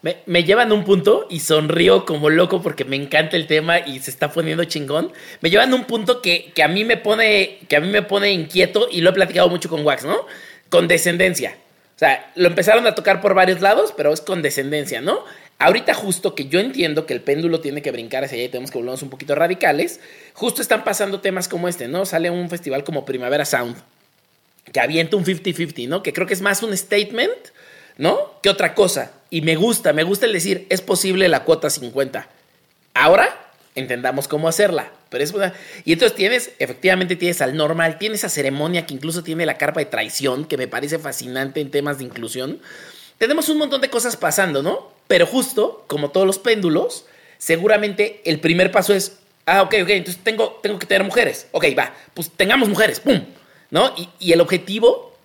[0.00, 4.00] Me, me, llevan un punto y sonrío como loco porque me encanta el tema y
[4.00, 5.12] se está poniendo chingón.
[5.42, 8.32] Me llevan un punto que, que, a mí me pone, que a mí me pone
[8.32, 10.24] inquieto y lo he platicado mucho con Wax, ¿no?
[10.70, 11.54] Con descendencia.
[11.96, 15.22] O sea, lo empezaron a tocar por varios lados, pero es con descendencia, ¿no?
[15.60, 18.70] Ahorita justo que yo entiendo que el péndulo tiene que brincar hacia allá y tenemos
[18.70, 20.00] que volvernos un poquito radicales,
[20.32, 22.06] justo están pasando temas como este, ¿no?
[22.06, 23.76] Sale un festival como Primavera Sound,
[24.72, 26.02] que avienta un 50-50, ¿no?
[26.02, 27.30] Que creo que es más un statement,
[27.98, 28.40] ¿no?
[28.42, 29.12] Que otra cosa.
[29.28, 32.26] Y me gusta, me gusta el decir, es posible la cuota 50.
[32.94, 34.90] Ahora entendamos cómo hacerla.
[35.10, 35.34] Pero es
[35.84, 39.80] Y entonces tienes, efectivamente tienes al normal, tienes esa ceremonia que incluso tiene la carpa
[39.80, 42.60] de traición, que me parece fascinante en temas de inclusión.
[43.18, 44.99] Tenemos un montón de cosas pasando, ¿no?
[45.10, 47.04] Pero justo, como todos los péndulos,
[47.36, 51.48] seguramente el primer paso es, ah, ok, ok, entonces tengo, tengo que tener mujeres.
[51.50, 53.20] Ok, va, pues tengamos mujeres, ¡pum!
[53.72, 53.92] ¿No?
[54.20, 55.18] Y, el objetivo,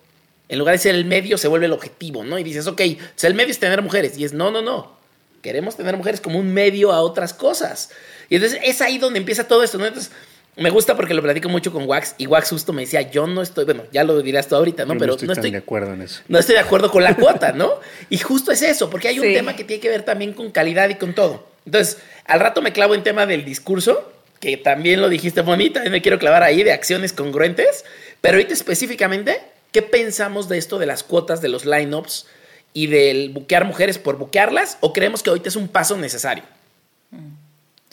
[0.48, 2.36] en lugar de ser el medio, se vuelve el objetivo, ¿no?
[2.36, 4.18] Y dices, ok, o el medio es tener mujeres.
[4.18, 4.96] Y es, no, no, no.
[5.40, 7.90] Queremos tener mujeres como un medio a otras cosas.
[8.28, 9.86] Y entonces es ahí donde empieza todo esto, ¿no?
[9.86, 10.10] Entonces,
[10.56, 13.42] me gusta porque lo platico mucho con Wax y Wax justo me decía, yo no
[13.42, 14.96] estoy, bueno, ya lo dirás tú ahorita, ¿no?
[14.96, 16.22] Pero no estoy, de acuerdo en eso.
[16.28, 17.74] No estoy de acuerdo con la cuota, ¿no?
[18.08, 20.88] Y justo es eso, porque hay un tema que tiene que ver también con calidad
[20.88, 21.46] y con todo.
[21.66, 25.90] Entonces, al rato me clavo en tema del discurso, que también lo dijiste bonita, y
[25.90, 27.84] me quiero clavar ahí de acciones congruentes,
[28.22, 29.40] pero ahorita específicamente,
[29.72, 32.26] ¿qué pensamos de esto de las cuotas de los lineups
[32.72, 34.78] y del buquear mujeres por buquearlas?
[34.80, 36.44] ¿O creemos que ahorita es un paso necesario?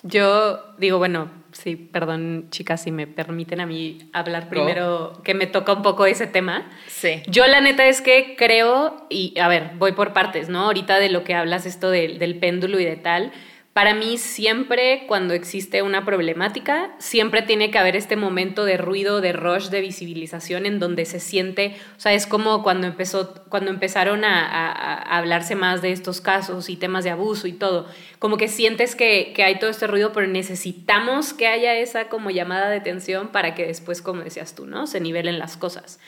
[0.04, 5.48] Yo digo, bueno, sí, perdón, chicas, si me permiten a mí hablar primero, que me
[5.48, 6.70] toca un poco ese tema.
[6.88, 7.24] Sí.
[7.28, 10.66] Yo la neta es que creo, y a ver, voy por partes, ¿no?
[10.66, 13.32] Ahorita de lo que hablas, esto del péndulo y de tal
[13.74, 19.20] para mí siempre cuando existe una problemática, siempre tiene que haber este momento de ruido,
[19.20, 23.72] de rush, de visibilización en donde se siente, o sea, es como cuando, empezó, cuando
[23.72, 27.88] empezaron a, hablarse más de estos casos y temas de abuso y todo,
[28.20, 32.30] como que sientes que, que, hay todo este ruido, pero necesitamos que haya esa como
[32.30, 34.86] llamada de atención para que después, como decías tú, ¿no?
[34.86, 36.00] Se nivelen las cosas.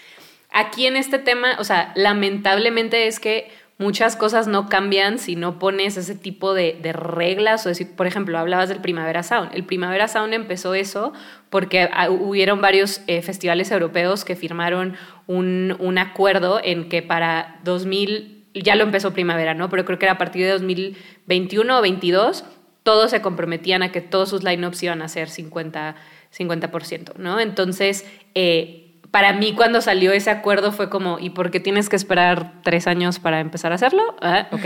[0.52, 5.60] Aquí en este tema, o sea, lamentablemente es que muchas cosas no cambian si no
[5.60, 9.52] pones ese tipo de, reglas o decir, por ejemplo, hablabas del Primavera Sound.
[9.54, 11.14] El Primavera Sound empezó eso
[11.50, 14.96] porque hubieron varios eh, festivales europeos que firmaron
[15.28, 19.70] un, acuerdo en que para 2000, ya lo empezó Primavera, ¿no?
[19.70, 22.46] Pero creo que era a partir de 2021 o 2022,
[22.84, 25.96] todos se comprometían a que todos sus lineups iban a ser 50,
[26.38, 27.40] 50%, ¿no?
[27.40, 28.85] Entonces, eh,
[29.16, 32.86] para mí cuando salió ese acuerdo fue como, ¿y por qué tienes que esperar tres
[32.86, 34.04] años para empezar a hacerlo?
[34.20, 34.66] Ah, ok.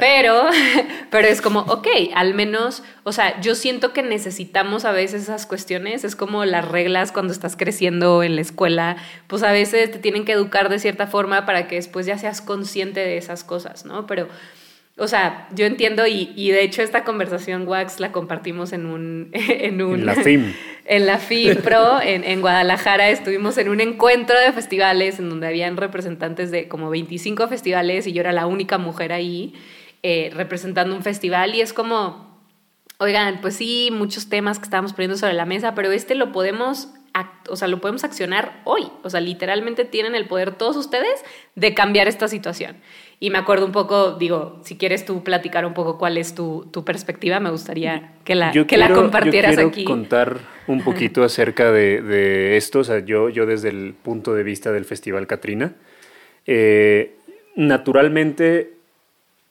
[0.00, 0.44] Pero,
[1.10, 5.44] pero es como, ok, al menos, o sea, yo siento que necesitamos a veces esas
[5.44, 9.98] cuestiones, es como las reglas cuando estás creciendo en la escuela, pues a veces te
[9.98, 13.84] tienen que educar de cierta forma para que después ya seas consciente de esas cosas,
[13.84, 14.06] ¿no?
[14.06, 14.26] Pero
[14.98, 19.30] o sea, yo entiendo y, y, de hecho esta conversación Wax la compartimos en un...
[19.34, 20.54] En, un, en la FIM.
[20.88, 25.48] En la FIM Pro, en, en, Guadalajara, estuvimos en un encuentro de festivales en donde
[25.48, 29.54] habían representantes de como 25 festivales y yo era la única mujer ahí
[30.04, 32.40] eh, representando un festival y es como,
[32.98, 36.90] oigan, pues sí, muchos temas que estábamos poniendo sobre la mesa, pero este lo podemos
[37.48, 38.88] o sea, lo podemos accionar hoy.
[39.02, 42.76] O sea, literalmente tienen el poder todos ustedes de cambiar esta situación.
[43.18, 46.70] Y me acuerdo un poco, digo, si quieres tú platicar un poco cuál es tu,
[46.84, 49.84] perspectiva, me gustaría que la, que la compartieras yo quiero aquí.
[49.84, 52.80] contar un poquito acerca de, esto.
[52.80, 55.74] O sea, yo, yo desde el punto de vista del Festival Catrina,
[56.46, 57.16] eh,
[57.54, 58.74] naturalmente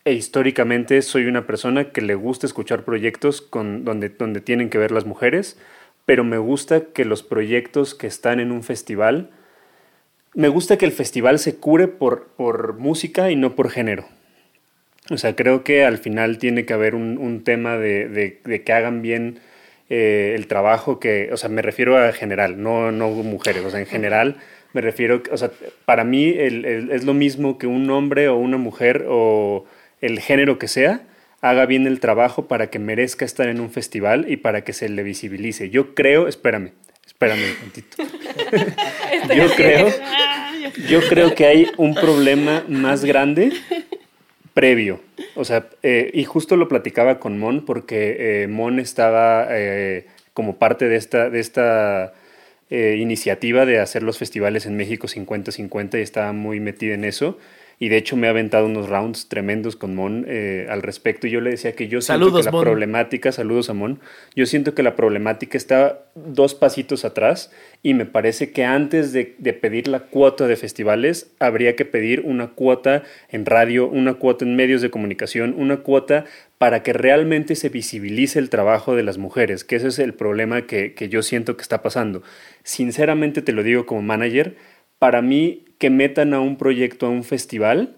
[0.04, 4.78] e históricamente soy una persona que le gusta escuchar proyectos con, donde, donde tienen que
[4.78, 5.58] ver las mujeres
[6.06, 9.32] pero me gusta que los proyectos que están en un festival,
[10.36, 14.06] me gusta que el festival se cure por, por música y no por género.
[15.10, 19.40] O sea, creo que al final tiene que haber un, tema de, que hagan bien
[19.90, 23.80] eh, el trabajo que, o sea, me refiero a general, no, no mujeres, o sea,
[23.80, 24.38] en general
[24.74, 25.52] me refiero, o sea,
[25.86, 29.64] para mí es lo mismo que un hombre o una mujer o
[30.02, 31.04] el género que sea,
[31.40, 34.90] haga bien el trabajo para que merezca estar en un festival y para que se
[34.90, 35.70] le visibilice.
[35.70, 36.72] Yo creo, espérame,
[37.16, 38.04] espérame un tantito.
[39.36, 39.90] yo creo,
[40.90, 43.52] Yo creo que hay un problema más grande
[44.54, 45.02] previo.
[45.36, 50.58] O sea, eh, y justo lo platicaba con Mon porque eh, Mon estaba eh, como
[50.58, 52.14] parte de esta, de esta
[52.68, 57.38] iniciativa de hacer los festivales en México 50-50 y estaba muy metida en eso
[57.80, 61.28] y de hecho me ha aventado unos rounds tremendos con Mon eh, al respecto.
[61.28, 64.00] Y yo le decía que yo siento que la problemática, saludos a Mon,
[64.36, 67.52] yo siento que la problemática está dos pasitos atrás
[67.84, 72.22] y me parece que antes de, de, pedir la cuota de festivales habría que pedir
[72.22, 76.26] una cuota en radio, una cuota en medios de comunicación, una cuota
[76.58, 80.62] para que realmente se visibilice el trabajo de las mujeres, que ese es el problema
[80.62, 82.24] que, que yo siento que está pasando.
[82.64, 84.56] Sinceramente te lo digo como manager,
[84.98, 87.96] para mí que metan a un proyecto a un festival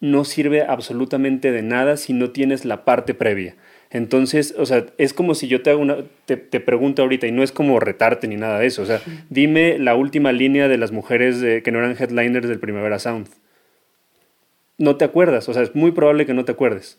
[0.00, 3.56] no sirve absolutamente de nada si no tienes la parte previa.
[3.90, 7.42] Entonces, o sea, es como si yo te, hago una, te, pregunto ahorita, y no
[7.42, 10.92] es como retarte ni nada de eso, o sea, dime la última línea de las
[10.92, 13.28] mujeres que no eran headliners del Primavera Sound.
[14.76, 16.98] No te acuerdas, o sea, es muy probable que no te acuerdes.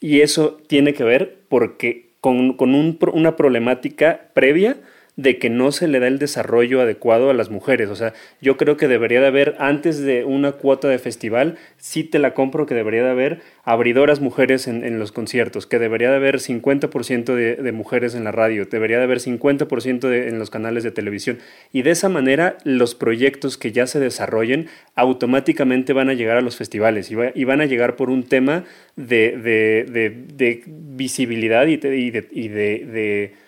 [0.00, 4.76] Y eso tiene que ver porque con, con una problemática previa
[5.18, 7.90] de que no se le da el desarrollo adecuado a las mujeres.
[7.90, 12.04] O sea, yo creo que debería de haber, antes de una cuota de festival, sí
[12.04, 16.16] te la compro que debería de haber abridoras mujeres en, los conciertos, que debería de
[16.16, 20.92] haber 50% de, mujeres en la radio, debería de haber 50% en los canales de
[20.92, 21.38] televisión.
[21.72, 26.42] Y de esa manera los proyectos que ya se desarrollen automáticamente van a llegar a
[26.42, 33.47] los festivales y, van a llegar por un tema de, visibilidad y de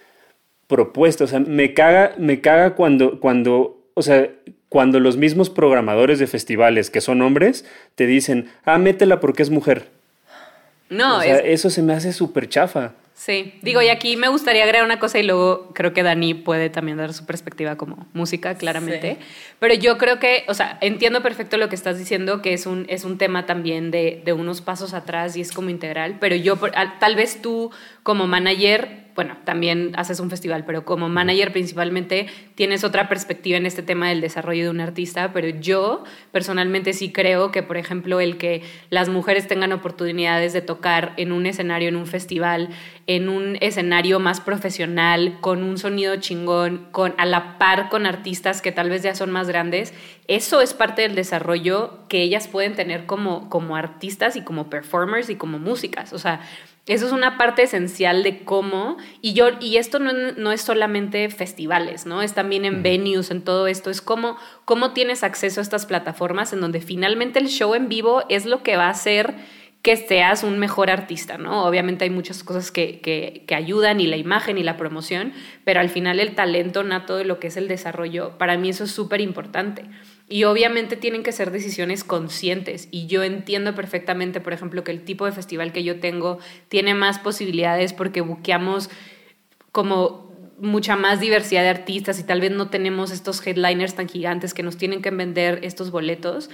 [0.70, 1.24] propuesta.
[1.24, 4.30] O sea, me caga, me caga cuando, cuando, o sea,
[4.70, 9.50] cuando los mismos programadores de festivales que son hombres te dicen, ah, métela porque es
[9.50, 9.88] mujer.
[10.88, 12.92] No, o sea, eso se me hace súper chafa.
[13.14, 16.70] Sí, digo, y aquí me gustaría agregar una cosa y luego creo que Dani puede
[16.70, 19.18] también dar su perspectiva como música, claramente.
[19.58, 22.86] Pero yo creo que, o sea, entiendo perfecto lo que estás diciendo, que es un,
[22.88, 26.56] es un tema también de, de unos pasos atrás y es como integral, pero yo,
[26.98, 27.70] tal vez tú
[28.02, 33.66] como manager bueno, también haces un festival, pero como manager principalmente tienes otra perspectiva en
[33.66, 38.18] este tema del desarrollo de un artista, pero yo personalmente sí creo que, por ejemplo,
[38.20, 42.70] el que las mujeres tengan oportunidades de tocar en un escenario, en un festival,
[43.06, 48.62] en un escenario más profesional, con un sonido chingón, con, a la par con artistas
[48.62, 49.92] que tal vez ya son más grandes,
[50.28, 55.28] eso es parte del desarrollo que ellas pueden tener como, como artistas y como performers
[55.28, 56.14] y como músicas.
[56.14, 56.40] O sea,
[56.92, 62.04] eso es una parte esencial de cómo, y yo, y esto no, es solamente festivales,
[62.04, 62.20] ¿no?
[62.20, 66.52] Es también en venues, en todo esto, es cómo, cómo tienes acceso a estas plataformas
[66.52, 69.36] en donde finalmente el show en vivo es lo que va a hacer
[69.82, 71.64] que seas un mejor artista, ¿no?
[71.64, 75.32] Obviamente hay muchas cosas que, que, ayudan y la imagen y la promoción,
[75.64, 78.84] pero al final el talento nato de lo que es el desarrollo, para mí eso
[78.84, 79.84] es súper importante.
[80.28, 82.88] Y obviamente tienen que ser decisiones conscientes.
[82.92, 86.38] Y yo entiendo perfectamente, por ejemplo, que el tipo de festival que yo tengo
[86.68, 88.90] tiene más posibilidades porque buqueamos
[89.72, 94.52] como mucha más diversidad de artistas y tal vez no tenemos estos headliners tan gigantes
[94.52, 96.50] que nos tienen que vender estos boletos.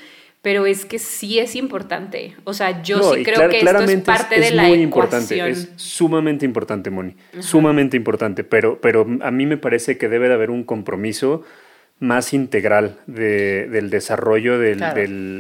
[0.47, 2.37] Pero es que sí es importante.
[2.45, 6.45] O sea, yo sí creo que esto es parte de la muy importante, Es sumamente
[6.45, 7.17] importante, Moni.
[7.41, 8.45] Sumamente importante.
[8.45, 11.43] Pero, pero a mí me parece que debe de haber un compromiso
[11.99, 14.79] más integral de, del desarrollo del,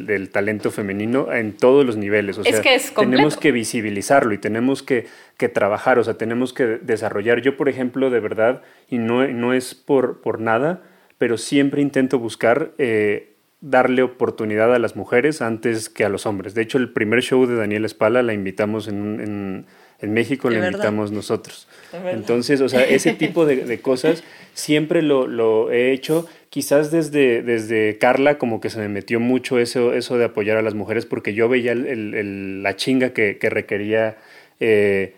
[0.08, 2.38] del, talento femenino en todos los niveles.
[2.38, 2.60] O sea,
[2.96, 7.42] tenemos que visibilizarlo y tenemos que, que, trabajar, o sea, tenemos que desarrollar.
[7.42, 10.82] Yo, por ejemplo, de verdad, y no, no es por, por nada,
[11.16, 16.54] pero siempre intento buscar eh, darle oportunidad a las mujeres antes que a los hombres.
[16.54, 19.66] De hecho, el primer show de Daniel Espala la invitamos en, en
[20.00, 21.68] en México le invitamos nosotros.
[22.10, 26.26] Entonces, o sea, ese tipo de, cosas siempre lo, lo, he hecho.
[26.50, 30.62] Quizás desde, desde Carla como que se me metió mucho eso, eso de apoyar a
[30.62, 34.16] las mujeres porque yo veía el, la chinga que, que requería
[34.60, 35.14] eh,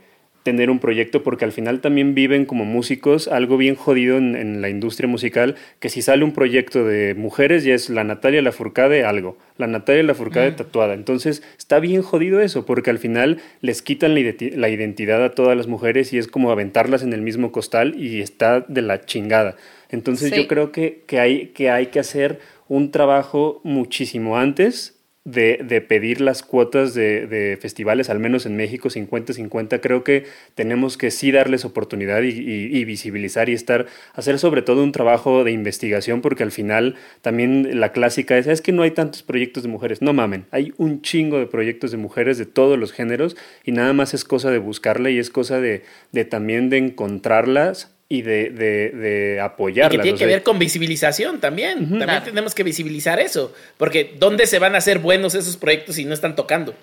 [0.49, 4.71] tener un proyecto porque al final también viven como músicos algo bien jodido en, la
[4.71, 9.37] industria musical que si sale un proyecto de mujeres ya es la Natalia Lafourcade algo,
[9.59, 10.95] la Natalia Lafourcade tatuada.
[10.95, 15.67] Entonces está bien jodido eso porque al final les quitan la, identidad a todas las
[15.67, 19.57] mujeres y es como aventarlas en el mismo costal y está de la chingada.
[19.91, 24.98] Entonces yo creo que, que, hay, que hay que hacer un trabajo muchísimo antes
[25.31, 30.25] de, pedir las cuotas de, festivales, al menos en México 50-50, creo que
[30.55, 35.53] tenemos que sí darles oportunidad y, visibilizar y estar, hacer sobre todo un trabajo de
[35.53, 39.69] investigación, porque al final también la clásica es, es que no hay tantos proyectos de
[39.69, 40.01] mujeres.
[40.03, 43.93] No mamen, hay un chingo de proyectos de mujeres de todos los géneros y nada
[43.93, 48.51] más es cosa de buscarla y es cosa de, de también de encontrarlas y de,
[48.51, 49.95] de, de apoyarlas.
[49.95, 51.99] Y que tiene que ver con visibilización también.
[51.99, 53.53] también tenemos que visibilizar eso.
[53.77, 56.75] Porque ¿dónde se van a hacer buenos esos proyectos si no están tocando?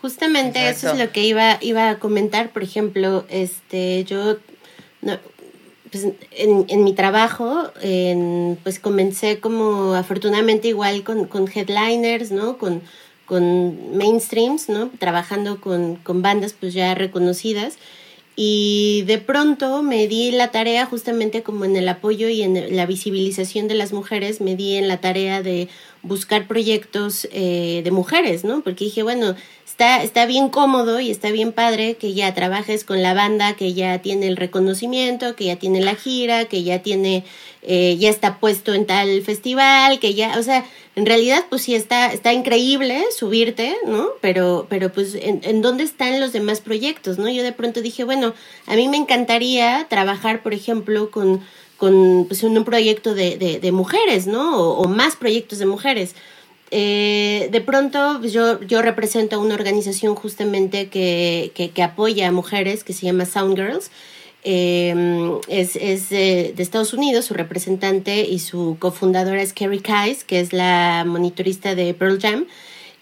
[0.00, 2.50] Justamente eso es lo que iba, iba a comentar.
[2.50, 4.38] Por ejemplo, este, yo
[5.90, 12.58] pues, en, en, mi trabajo, en, pues comencé como afortunadamente igual con, con headliners, ¿no?
[12.58, 12.80] Con,
[13.26, 14.90] con mainstreams, ¿no?
[14.98, 17.76] Trabajando con, con bandas pues ya reconocidas.
[18.42, 22.86] Y de pronto me di la tarea, justamente como en el apoyo y en la
[22.86, 25.68] visibilización de las mujeres, me di en la tarea de
[26.02, 28.62] buscar proyectos eh, de mujeres, ¿no?
[28.62, 29.34] Porque dije, bueno,
[29.66, 33.74] está, está bien cómodo y está bien padre que ya trabajes con la banda que
[33.74, 37.24] ya tiene el reconocimiento, que ya tiene la gira, que ya tiene,
[37.62, 40.64] eh, ya está puesto en tal festival, que ya, o sea,
[40.96, 44.08] en realidad pues sí está, está increíble subirte, ¿no?
[44.20, 47.28] Pero, pero pues en, en dónde están los demás proyectos, ¿no?
[47.30, 48.34] Yo de pronto dije, bueno,
[48.66, 51.42] a mí me encantaría trabajar, por ejemplo, con
[51.80, 54.58] con pues, un proyecto de, de, mujeres, ¿no?
[54.58, 56.14] O, más proyectos de mujeres.
[56.70, 62.84] Eh, de pronto pues, yo, yo represento una organización justamente que, que, apoya a mujeres
[62.84, 63.90] que se llama Sound Girls.
[64.44, 70.40] Eh, es, es de, Estados Unidos, su representante y su cofundadora es Kerry Kais, que
[70.40, 72.44] es la monitorista de Pearl Jam.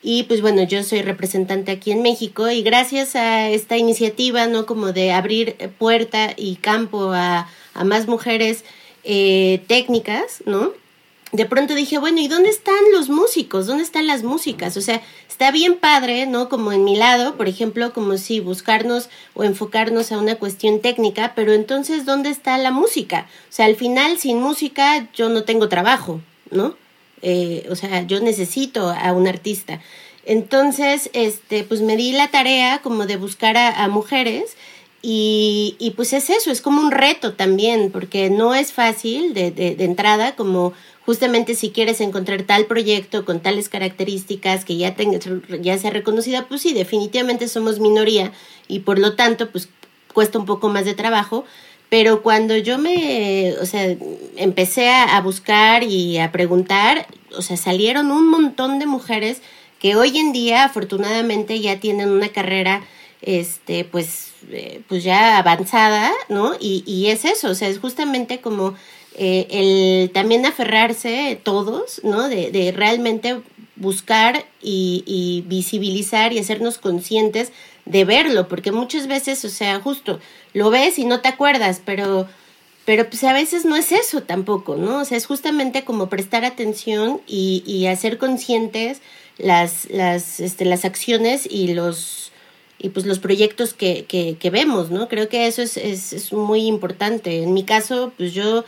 [0.04, 4.66] Y pues bueno, yo soy representante aquí en México y gracias a esta iniciativa, ¿no?
[4.66, 8.64] Como de abrir puerta y campo a, a más mujeres
[9.04, 10.72] eh, técnicas, ¿no?
[11.30, 13.66] De pronto dije, bueno, ¿y dónde están los músicos?
[13.66, 14.78] ¿Dónde están las músicas?
[14.78, 16.48] O sea, está bien padre, ¿no?
[16.48, 21.34] Como en mi lado, por ejemplo, como si buscarnos o enfocarnos a una cuestión técnica,
[21.36, 23.26] pero entonces, ¿dónde está la música?
[23.50, 26.76] O sea, al final, sin música, yo no tengo trabajo, ¿no?
[27.20, 29.80] Eh, o sea, yo necesito a un artista.
[30.24, 34.56] Entonces, este, pues me di la tarea como de buscar a mujeres
[35.00, 39.76] y, y, pues es eso, es como un reto también, porque no es fácil de,
[39.78, 40.72] entrada, como
[41.06, 45.20] justamente si quieres encontrar tal proyecto con tales características que ya, tenga,
[45.60, 48.32] ya sea reconocida, pues sí, definitivamente somos minoría
[48.66, 49.68] y por lo tanto, pues
[50.12, 51.44] cuesta un poco más de trabajo.
[51.90, 53.96] Pero cuando yo me, o sea,
[54.36, 59.40] empecé a, a buscar y a preguntar, o sea, salieron un montón de mujeres
[59.78, 62.82] que hoy en día afortunadamente ya tienen una carrera
[63.22, 66.54] este, pues, eh, pues ya avanzada, ¿no?
[66.60, 68.74] Y, y, es eso, o sea, es justamente como
[69.16, 72.28] eh, el también aferrarse todos, ¿no?
[72.28, 73.40] De, de realmente
[73.76, 77.52] buscar y, y, visibilizar y hacernos conscientes
[77.84, 80.20] de verlo, porque muchas veces, o sea, justo
[80.52, 82.28] lo ves y no te acuerdas, pero,
[82.84, 85.00] pero pues a veces no es eso tampoco, ¿no?
[85.00, 89.00] O sea, es justamente como prestar atención y, y hacer conscientes
[89.38, 92.32] las, las, este, las acciones y los
[92.78, 95.08] y pues los proyectos que, que, que vemos, ¿no?
[95.08, 97.42] Creo que eso es, es, es, muy importante.
[97.42, 98.64] En mi caso, pues yo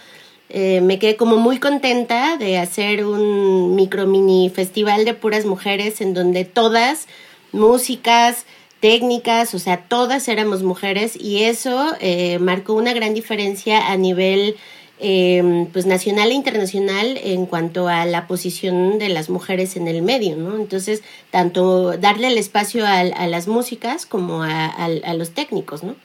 [0.48, 6.00] eh, me quedé como muy contenta de hacer un micro mini festival de puras mujeres
[6.00, 7.06] en donde todas,
[7.52, 8.46] músicas,
[8.80, 14.56] técnicas, o sea, todas éramos mujeres y eso eh, marcó una gran diferencia a nivel
[15.01, 20.03] eh, pues nacional e internacional en cuanto a la posición de las mujeres en el
[20.03, 20.57] medio, ¿no?
[20.57, 25.96] Entonces, tanto darle el espacio a, a las músicas como a, a, los técnicos, ¿no?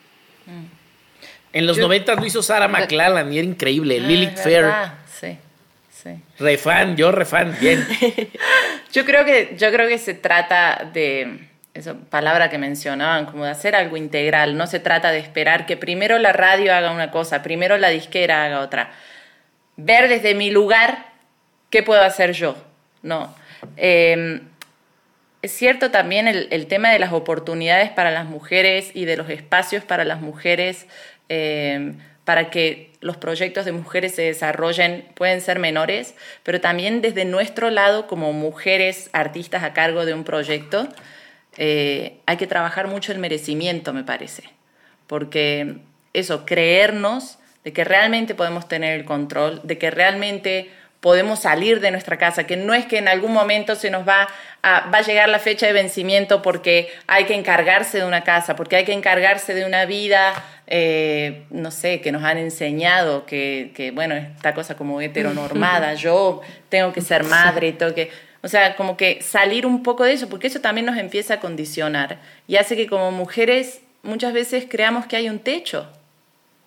[1.52, 4.00] En los noventas lo hizo Sara McClellan y era increíble.
[4.02, 4.66] Ah, Lilith Fair.
[5.20, 5.38] Sí,
[5.90, 6.10] sí.
[6.40, 7.86] Refan, yo refan, bien.
[8.94, 13.52] yo creo que, yo creo que se trata de esa palabra que mencionaban, como de
[13.52, 14.58] hacer algo integral.
[14.58, 18.46] No se trata de esperar que primero la radio haga una cosa, primero la disquera
[18.46, 18.92] haga otra.
[19.76, 21.06] Ver desde mi lugar
[21.70, 22.56] qué puedo hacer yo.
[23.04, 23.36] No.
[23.76, 24.42] Em,
[25.42, 29.84] es cierto también el, tema de las oportunidades para las mujeres y de los espacios
[29.84, 30.88] para las mujeres
[31.28, 37.26] em, para que los proyectos de mujeres se desarrollen pueden ser menores, pero también desde
[37.26, 40.90] nuestro lado como mujeres artistas a cargo de un proyecto,
[41.58, 44.44] eh, hay que trabajar mucho el merecimiento, me parece,
[45.08, 45.78] porque
[46.14, 50.70] eso, creernos de que realmente podemos tener el control, de que realmente
[51.06, 54.28] podemos salir de nuestra casa, que no es que en algún momento se nos va
[54.64, 58.56] a, va a llegar la fecha de vencimiento porque hay que encargarse de una casa,
[58.56, 60.34] porque hay que encargarse de una vida,
[60.66, 66.42] eh, no sé, que nos han enseñado que, que, bueno, esta cosa como heteronormada, yo
[66.70, 68.10] tengo que ser madre, tengo que...
[68.46, 71.40] O sea, como que salir un poco de eso, porque eso también nos empieza a
[71.40, 75.90] condicionar y hace que como mujeres muchas veces creamos que hay un techo.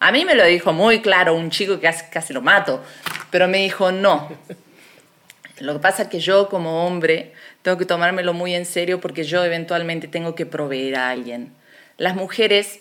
[0.00, 2.82] A mí me lo dijo muy claro un chico que casi, casi lo mato,
[3.30, 4.28] pero me dijo no.
[5.60, 9.22] Lo que pasa es que yo como hombre tengo que tomármelo muy en serio porque
[9.22, 11.52] yo eventualmente tengo que proveer a alguien.
[11.96, 12.80] Las mujeres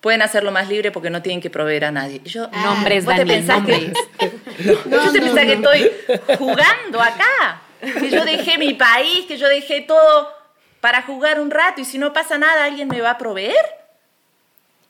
[0.00, 2.20] pueden hacerlo más libre porque no tienen que proveer a nadie.
[2.24, 3.92] Yo, Ah, nombres, ¿vos te Dani, pensás que, nombres.
[4.86, 5.90] no, yo te pensás que estoy
[6.38, 10.32] jugando acá, que yo dejé mi país, que yo dejé todo
[10.80, 13.56] para jugar un rato y si no pasa nada, ¿alguien me va a proveer?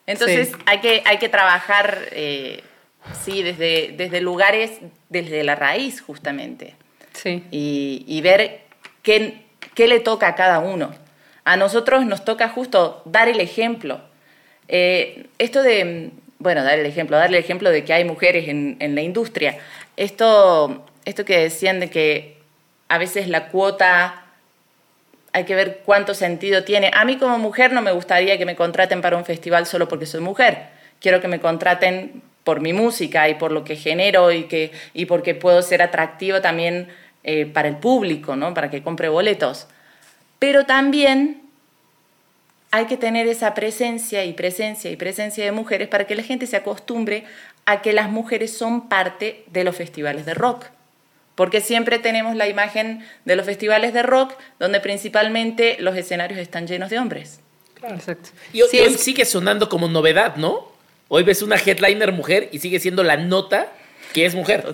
[0.07, 0.55] Entonces Sí.
[0.67, 2.63] hay, que, hay que trabajar, eh,
[3.25, 4.73] sí, desde, desde lugares,
[5.09, 6.75] desde la raíz justamente
[7.13, 7.45] Sí.
[7.51, 8.61] y, y ver
[9.03, 10.95] qué, qué le toca a cada uno.
[11.45, 14.01] A nosotros nos toca justo dar el ejemplo.
[14.69, 18.77] Eh, esto de, bueno, dar el ejemplo, darle el ejemplo de que hay mujeres en,
[18.81, 19.59] en la industria.
[19.97, 22.38] Esto, esto que decían de que
[22.89, 24.25] a veces la cuota
[25.33, 26.91] hay que ver cuánto sentido tiene.
[26.95, 30.07] A mí como mujer no me gustaría que me contraten para un festival solo porque
[30.07, 30.67] soy mujer.
[31.01, 35.05] Quiero que me contraten por mi música y por lo que genero y, que, y
[35.05, 36.89] porque puedo ser atractivo también
[37.23, 38.55] eh, para el público, ¿no?
[38.55, 39.67] para que compre boletos.
[40.39, 41.43] Pero también
[42.71, 46.47] hay que tener esa presencia y presencia y presencia de mujeres para que la gente
[46.47, 47.25] se acostumbre
[47.67, 50.67] a que las mujeres son parte de los festivales de rock.
[51.39, 56.67] Porque siempre tenemos la imagen de los festivales de rock donde principalmente los escenarios están
[56.67, 57.39] llenos de hombres.
[57.89, 58.31] Exacto.
[58.53, 60.67] Y hoy, Sí, hoy es- sigue sonando como novedad, ¿no?
[61.07, 63.69] Hoy ves una headliner mujer y sigue siendo la nota
[64.13, 64.65] que es mujer.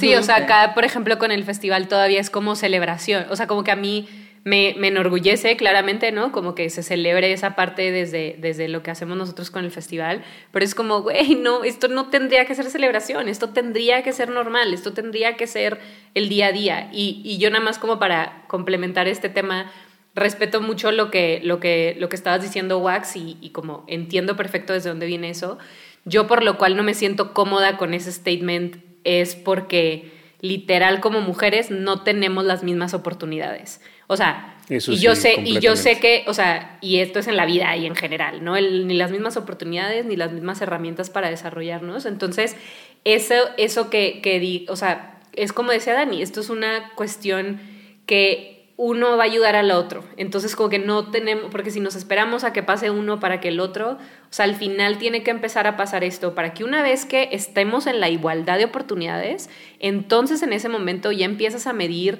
[0.00, 3.26] Sí, o sea, acá, por ejemplo, con el festival todavía es como celebración.
[3.28, 4.08] O sea, como que a mí
[4.44, 6.30] me, me enorgullece claramente, ¿no?
[6.30, 10.22] Como que se celebre esa parte desde, desde lo que hacemos nosotros con el festival.
[10.52, 14.28] Pero es como, güey, no, esto no tendría que ser celebración, esto tendría que ser
[14.28, 15.80] normal, esto tendría que ser
[16.14, 16.90] el día a día.
[16.92, 19.72] Y, y yo nada más como para complementar este tema,
[20.14, 24.36] respeto mucho lo que, lo que, lo que estabas diciendo, Wax, y, y como entiendo
[24.36, 25.58] perfecto desde dónde viene eso.
[26.04, 31.22] Yo por lo cual no me siento cómoda con ese statement es porque literal como
[31.22, 33.80] mujeres no tenemos las mismas oportunidades.
[34.06, 37.18] O sea, Eso y yo sí, sé y yo sé que, o sea, y esto
[37.18, 38.56] es en la vida y en general, ¿no?
[38.56, 42.06] El- ni las mismas oportunidades ni las mismas herramientas para desarrollarnos.
[42.06, 42.56] Entonces,
[43.04, 47.60] eso eso que que di, o sea, es como decía Dani, esto es una cuestión
[48.06, 50.02] que uno va a ayudar al otro.
[50.16, 53.48] Entonces, como que no tenemos, porque si nos esperamos a que pase uno para que
[53.48, 53.98] el otro, o
[54.30, 57.86] sea, al final tiene que empezar a pasar esto para que una vez que estemos
[57.86, 59.48] en la igualdad de oportunidades,
[59.78, 62.18] entonces en ese momento ya empiezas a medir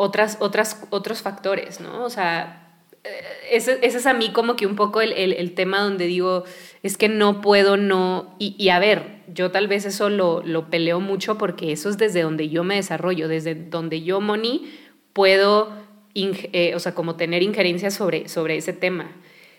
[0.00, 2.04] otras, otras, otros factores, ¿no?
[2.04, 2.66] O sea,
[3.04, 3.10] eh,
[3.52, 6.44] ese, ese es a mí como que un poco el, el- el tema donde digo,
[6.82, 10.70] es que no puedo, no, y, y a ver, yo tal vez eso lo, lo
[10.70, 14.70] peleo mucho porque eso es desde donde yo me desarrollo, desde donde yo, Moni,
[15.12, 15.72] puedo,
[16.14, 19.10] eh, o sea, como tener injerencia sobre, sobre ese tema.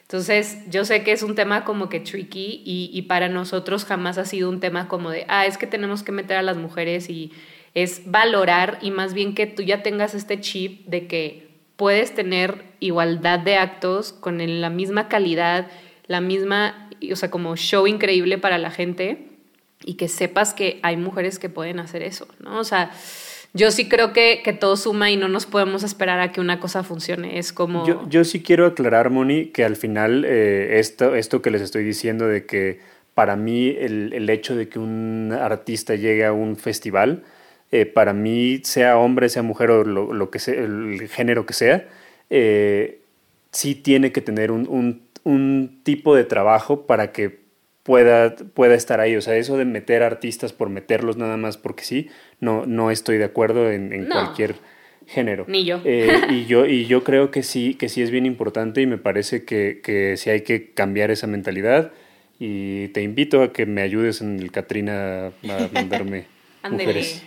[0.03, 4.17] Entonces, yo sé que es un tema como que tricky y, y para nosotros jamás
[4.17, 7.09] ha sido un tema como de, ah, es que tenemos que meter a las mujeres
[7.09, 7.31] y
[7.73, 12.63] es valorar y más bien que tú ya tengas este chip de que puedes tener
[12.79, 15.67] igualdad de actos con la misma calidad,
[16.07, 19.27] la misma, o sea, como show increíble para la gente
[19.83, 22.59] y que sepas que hay mujeres que pueden hacer eso, ¿no?
[22.59, 22.91] O sea,
[23.53, 26.59] yo sí creo que, que todo suma y no nos podemos esperar a que una
[26.59, 27.37] cosa funcione.
[27.37, 27.85] Es como...
[27.85, 31.83] Yo, yo sí quiero aclarar, Moni, que al final eh, esto, esto que les estoy
[31.83, 32.79] diciendo de que
[33.13, 37.23] para mí el, el hecho de que un artista llegue a un festival,
[37.71, 41.53] eh, para mí, sea hombre, sea mujer o lo, lo que sea, el género que
[41.53, 41.87] sea,
[42.29, 42.99] eh,
[43.51, 47.39] sí tiene que tener un, un- un tipo de trabajo para que
[47.83, 49.15] pueda, pueda estar ahí.
[49.15, 52.09] O sea, eso de meter artistas por meterlos nada más porque sí,
[52.39, 54.15] no, no estoy de acuerdo en, en No.
[54.15, 54.55] cualquier
[55.07, 55.45] género.
[55.47, 55.79] Ni yo.
[55.85, 58.97] Eh, y yo y yo creo que sí que sí es bien importante y me
[58.97, 61.91] parece que, que sí hay que cambiar esa mentalidad
[62.39, 66.25] y te invito a que me ayudes en el Catrina a mandarme
[66.69, 67.23] mujeres.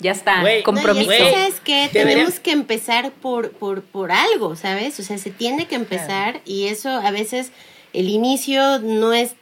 [0.00, 1.06] Ya está, Güey, compromiso.
[1.06, 1.88] No, es que, ¿sabes qué?
[1.92, 4.98] debería- Tenemos que empezar por, por, por algo, ¿sabes?
[5.00, 7.50] O sea, se tiene que empezar y eso a veces
[7.92, 9.32] el inicio no es,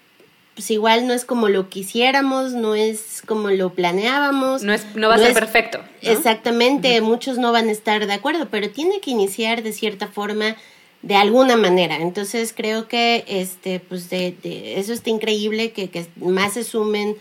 [0.54, 4.62] pues igual no es como lo quisiéramos, no es como lo planeábamos.
[4.62, 5.78] No, es, no va a ser perfecto.
[6.02, 6.10] ¿no?
[6.10, 10.56] Exactamente, muchos no van a estar de acuerdo, pero tiene que iniciar de cierta forma,
[11.02, 11.96] de alguna manera.
[11.96, 17.16] Entonces creo que este, pues de, de- eso está increíble, que, que más se sumen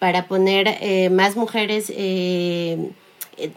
[0.00, 2.90] para poner eh, más mujeres eh,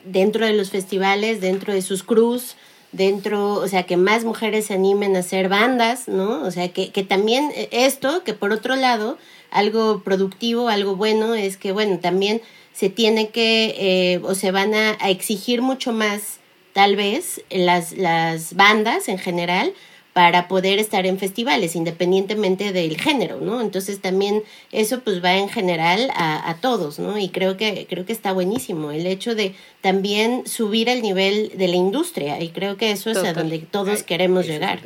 [0.06, 2.56] dentro de los festivales, dentro de sus crews,
[2.91, 6.44] dentro, o sea, que más mujeres se animen a hacer bandas, ¿no?
[6.44, 9.18] O sea, que, que también eh, esto, que por otro lado,
[9.52, 12.41] algo productivo, algo bueno, es que, bueno, también
[12.74, 16.39] se tiene que, eh, o se van a, a exigir mucho más,
[16.74, 19.74] tal vez, las, las bandas en general,
[20.14, 23.61] para poder estar en festivales, independientemente del género, ¿no?
[23.61, 27.18] Entonces también eso pues va en general a, a todos, ¿no?
[27.18, 31.68] Y creo que, creo que está buenísimo el hecho de también subir el nivel de
[31.68, 34.82] la industria y creo que eso es a donde todos queremos llegar.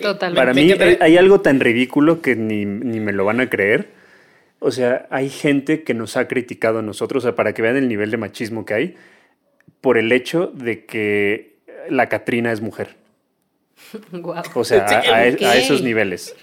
[0.00, 0.40] Totalmente.
[0.40, 3.88] Para mí hay, hay algo tan ridículo que ni, ni me lo van a creer.
[4.60, 7.76] O sea, hay gente que nos ha criticado a nosotros, o sea, para que vean
[7.76, 8.94] el nivel de machismo que hay,
[9.80, 11.56] por el hecho de que
[11.88, 12.96] la Catrina es mujer.
[14.12, 14.42] Guau.
[14.54, 16.34] O sea, a, a- a esos niveles.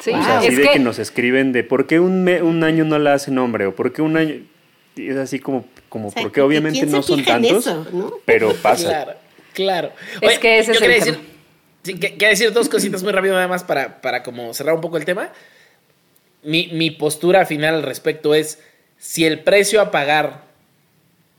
[0.00, 0.78] Sí, O sea, así es de que, que...
[0.78, 3.92] nos escriben de por qué un, me- un año no la hacen hombre o por
[3.92, 4.36] qué un año.
[4.94, 7.86] Y es así como, como O sea, porque obviamente ¿quién se no son tantos, eso,
[7.92, 8.12] no?
[8.24, 8.88] pero pasa.
[8.88, 9.12] Claro,
[9.54, 9.92] claro.
[10.20, 11.16] Es que ese yo es el quería tema.
[11.18, 11.30] decir,
[11.82, 14.80] sí, que- quería decir dos cositas muy rápido nada más para, para como cerrar un
[14.80, 15.30] poco el tema.
[16.42, 18.60] Mi, mi postura final al respecto es,
[18.98, 20.44] si el precio a pagar,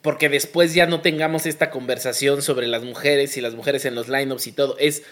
[0.01, 4.07] porque después ya no tengamos esta conversación sobre las mujeres y las mujeres en los
[4.07, 5.03] lineups y todo, es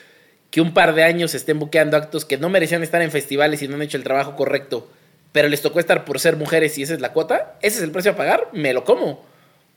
[0.50, 3.68] que un par de años estén buqueando actos que no merecían estar en festivales y
[3.68, 4.90] no han hecho el trabajo correcto,
[5.34, 7.92] pero les tocó estar por ser mujeres y esa es la cuota, ese es el
[7.92, 9.26] precio a pagar, me lo como.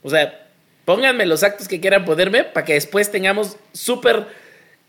[0.03, 0.47] O sea,
[0.85, 4.27] pónganme los actos que quieran ponerme para que después tengamos súper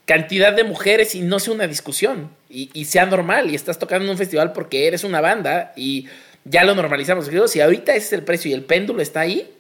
[0.06, 4.06] cantidad de mujeres y no sea una discusión y, y sea normal y estás tocando
[4.06, 6.08] en un festival porque eres una banda y
[6.46, 7.28] ya lo normalizamos.
[7.50, 9.52] Si ahorita ese es el precio y el péndulo está ahí,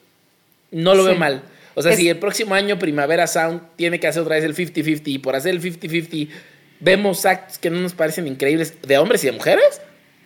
[0.71, 1.09] no lo Sí.
[1.09, 1.43] veo mal.
[1.75, 4.55] O sea, Es- si el próximo año Primavera Sound tiene que hacer otra vez el
[4.55, 6.27] 50-50 y por hacer el 50-50
[6.79, 9.81] vemos actos que no nos parecen increíbles de hombres y de mujeres,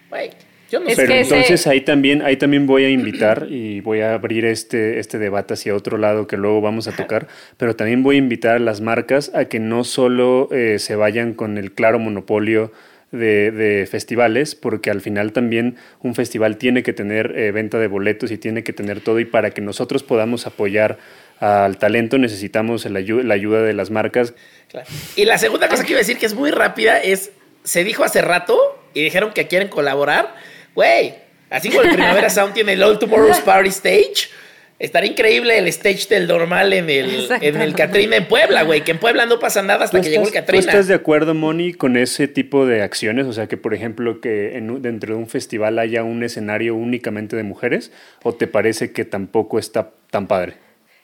[0.09, 0.31] güey,
[0.71, 1.01] yo no Es sé.
[1.03, 4.99] Pero ese- entonces ahí también, ahí también voy a invitar y voy a abrir este,
[4.99, 7.27] este debate hacia otro lado que luego vamos a tocar,
[7.57, 11.33] pero también voy a invitar a las marcas a que no solo eh, se vayan
[11.33, 12.71] con el claro monopolio
[13.15, 18.31] de, festivales, porque al final también un festival tiene que tener eh, venta de boletos
[18.31, 20.97] y tiene que tener todo y para que nosotros podamos apoyar
[21.39, 24.33] al talento necesitamos la ayuda de las marcas.
[25.15, 27.31] Y la segunda cosa que iba a decir que es muy rápida es,
[27.63, 28.57] se dijo hace rato
[28.93, 30.35] y dijeron que quieren colaborar.
[30.73, 31.15] Güey,
[31.49, 34.29] así como el Primavera Sound tiene el All Tomorrow's Party Stage,
[34.79, 37.73] estaría increíble el stage del normal en el, en el.
[37.73, 40.27] Catrina en Puebla, güey, que en Puebla no pasa nada hasta ¿Tú que llegó el
[40.27, 40.71] estás, tú Catrina.
[40.71, 43.25] estás de acuerdo, Moni, con ese tipo de acciones?
[43.25, 47.35] O sea, que por ejemplo, que en dentro de un festival haya un escenario únicamente
[47.35, 47.91] de mujeres,
[48.23, 50.55] ¿o te parece que tampoco está tan padre?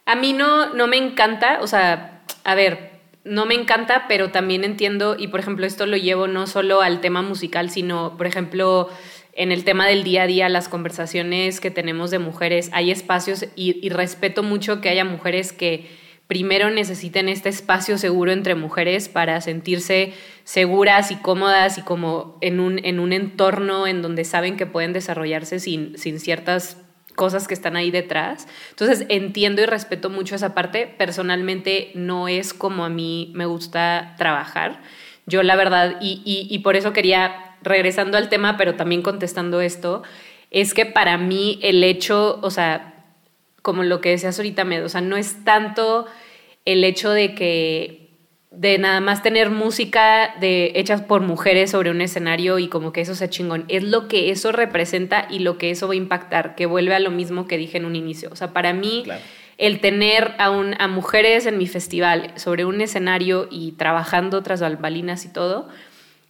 [0.06, 2.92] A mí no, no me encanta, o sea, a ver,
[3.24, 7.02] no me encanta, pero también entiendo, y por ejemplo, esto lo llevo no solo al
[7.02, 8.90] tema musical, sino, por ejemplo,
[9.34, 13.46] en el tema del día a día, las conversaciones que tenemos de mujeres, hay espacios
[13.56, 15.88] y, y respeto mucho que haya mujeres que
[16.32, 20.14] primero necesiten este espacio seguro entre mujeres para sentirse
[20.46, 24.94] seguras y cómodas y como en un, en un entorno en donde saben que pueden
[24.94, 26.78] desarrollarse sin, sin ciertas
[27.16, 28.48] cosas que están ahí detrás.
[28.70, 30.88] Entonces entiendo y respeto mucho esa parte.
[30.88, 34.82] Personalmente no es como a mí me gusta trabajar.
[35.26, 39.62] Yo la verdad, y, y, y por eso quería, regresando al tema, pero también contestando
[39.62, 40.04] esto,
[40.50, 42.94] es que para mí el hecho, o sea,
[43.62, 46.06] como lo que decías ahorita, Med, o sea, no es tanto
[46.66, 48.02] el hecho de que
[48.52, 53.00] de nada más tener música de hechas por mujeres sobre un escenario y como que
[53.02, 56.56] eso sea chingón, es lo que eso representa y lo que eso va a impactar,
[56.56, 58.28] que vuelve a lo mismo que dije en un inicio.
[58.30, 59.22] O sea, para mí Claro.
[59.58, 64.60] el tener a, un- a mujeres en mi festival sobre un escenario y trabajando tras
[64.60, 65.70] bambalinas y todo,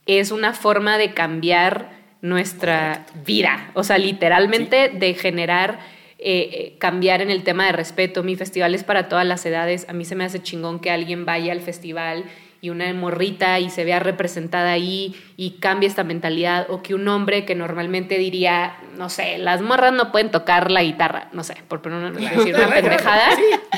[0.06, 1.89] es una forma de cambiar
[2.22, 3.72] nuestra vida.
[3.74, 5.80] O sea, literalmente de generar,
[6.20, 8.24] eh, eh, cambiar en el tema de respeto.
[8.24, 9.88] Mi festival es para todas las edades.
[9.89, 12.24] A mí se me hace chingón que alguien vaya al festival
[12.64, 17.08] y una morrita y se vea representada ahí y cambie esta mentalidad o que un
[17.08, 21.56] hombre que normalmente diría, no sé, las morras no pueden tocar la guitarra, no sé,
[21.68, 23.30] por poner una, decir una pendejada,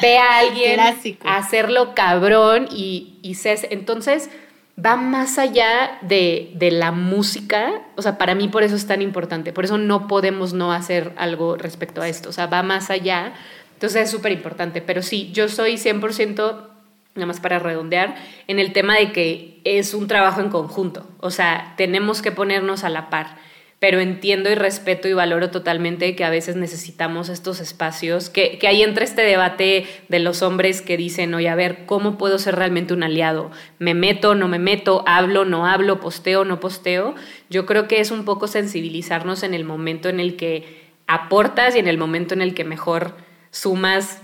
[0.01, 1.26] vea a alguien Clásico.
[1.30, 4.30] hacerlo cabrón y, y se- entonces
[4.78, 9.01] va más allá de, de la música, o sea, para mí por eso es tan
[9.01, 12.89] importante, por eso no podemos no hacer algo respecto a esto, o sea, va más
[12.89, 13.34] allá,
[13.74, 16.67] entonces es súper importante, pero sí, yo soy 100%,
[17.15, 18.15] nada más para redondear,
[18.47, 22.84] en el tema de que es un trabajo en conjunto, o sea, tenemos que ponernos
[22.84, 23.38] a la par
[23.84, 28.69] pero entiendo y respeto y valoro totalmente que a veces necesitamos estos espacios, que, que
[28.69, 32.55] ahí entra este debate de los hombres que dicen, oye, a ver, ¿cómo puedo ser
[32.55, 33.51] realmente un aliado?
[33.79, 35.03] ¿Me meto, no me meto?
[35.05, 35.99] ¿Hablo, no hablo?
[35.99, 37.15] ¿Posteo, no posteo?
[37.49, 41.79] Yo creo que es un poco sensibilizarnos en el momento en el que aportas y
[41.79, 43.17] en el momento en el que mejor
[43.51, 44.21] sumas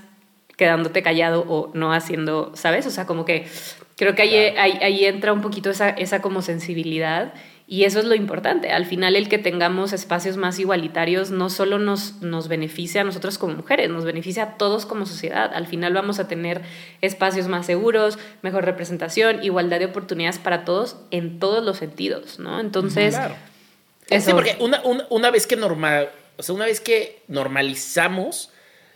[0.55, 2.87] quedándote callado o no haciendo, ¿sabes?
[2.87, 3.45] O sea, como que
[3.97, 7.33] creo que ahí, ahí, ahí entra un poquito esa, esa como sensibilidad
[7.71, 8.71] y eso es lo importante.
[8.71, 13.37] Al final el que tengamos espacios más igualitarios no solo nos, nos beneficia a nosotros
[13.37, 15.51] como mujeres, nos beneficia a todos como sociedad.
[15.53, 16.63] Al final vamos a tener
[17.01, 22.59] espacios más seguros, mejor representación, igualdad de oportunidades para todos en todos los sentidos, ¿no?
[22.59, 23.35] Entonces, Claro.
[24.09, 24.25] eso.
[24.25, 28.49] Sí, porque una, una, una vez que normal, o sea, una vez que normalizamos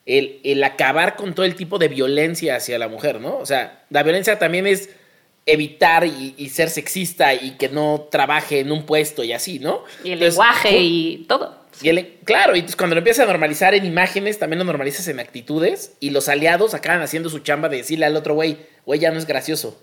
[0.07, 3.37] el, el acabar con todo el tipo de violencia hacia la mujer, ¿no?
[3.37, 4.89] O sea, la violencia también es
[5.45, 9.83] evitar y, ser sexista y que no trabaje en un puesto y así, ¿no?
[10.03, 11.57] Y el lenguaje y todo.
[12.23, 15.93] claro, y entonces cuando lo empiezas a normalizar en imágenes, también lo normalizas en actitudes
[15.99, 19.17] y los aliados acaban haciendo su chamba de decirle al otro, güey, güey, ya no
[19.17, 19.81] es gracioso.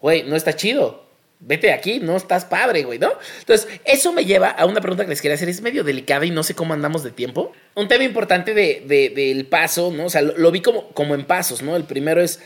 [0.00, 1.06] Güey, no está chido.
[1.44, 3.10] Vete de aquí, no estás padre, güey, ¿no?
[3.40, 5.48] Entonces, eso me lleva a una pregunta que les quería hacer.
[5.48, 7.52] Es medio delicada y no sé cómo andamos de tiempo.
[7.74, 10.04] Un tema importante del de, paso, ¿no?
[10.04, 11.74] O sea, lo, vi como, como en pasos, ¿no?
[11.74, 12.40] El primero es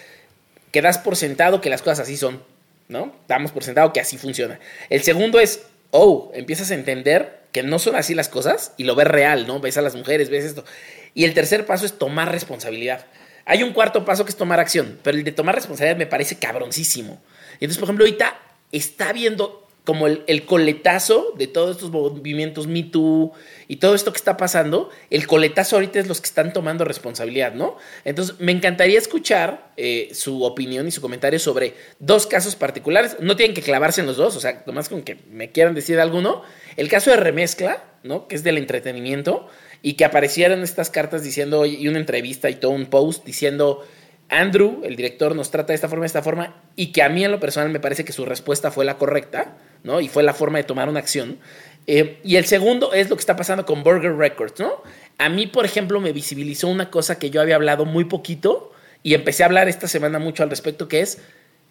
[0.77, 2.43] que das por sentado que las cosas así son,
[2.89, 3.17] ¿no?
[3.29, 4.61] Damos por sentado que así funciona.
[4.91, 8.95] El segundo es, oh, empiezas a entender que no son así las cosas y lo
[8.95, 9.59] ves real, ¿no?
[9.59, 10.67] Ves a las mujeres, ves esto.
[11.15, 13.07] Y el tercer paso es tomar responsabilidad.
[13.47, 16.37] Hay un cuarto paso que es tomar acción, pero el de tomar responsabilidad me parece
[16.37, 17.23] cabroncísimo.
[17.53, 18.39] Y entonces, por ejemplo, ahorita
[18.71, 23.33] está viendo como el, coletazo de todos estos movimientos Me Too
[23.69, 27.55] y todo esto que está pasando, el coletazo ahorita es los que están tomando responsabilidad,
[27.55, 27.77] ¿no?
[28.05, 33.17] Entonces, me encantaría escuchar eh, su opinión y su comentario sobre dos casos particulares.
[33.21, 36.01] No tienen que clavarse en los dos, o sea, nomás con que me quieran decir
[36.01, 36.43] alguno.
[36.77, 38.27] El caso de Remezcla, ¿no?
[38.27, 39.49] Que es del entretenimiento
[39.83, 43.87] y que aparecieron estas cartas diciendo, y una entrevista y todo un post diciendo
[44.29, 47.25] Andrew, el director, nos trata de esta forma, de esta forma, y que a mí
[47.25, 50.01] en lo personal me parece que su respuesta fue la correcta, ¿no?
[50.01, 51.39] Y fue la forma de tomar una acción.
[51.87, 54.83] Eh, y el segundo es lo que está pasando con Burger Records, ¿no?
[55.19, 58.73] A mí, por ejemplo, me visibilizó una cosa que yo había hablado muy poquito
[59.03, 61.19] y empecé a hablar esta semana mucho al respecto, que es,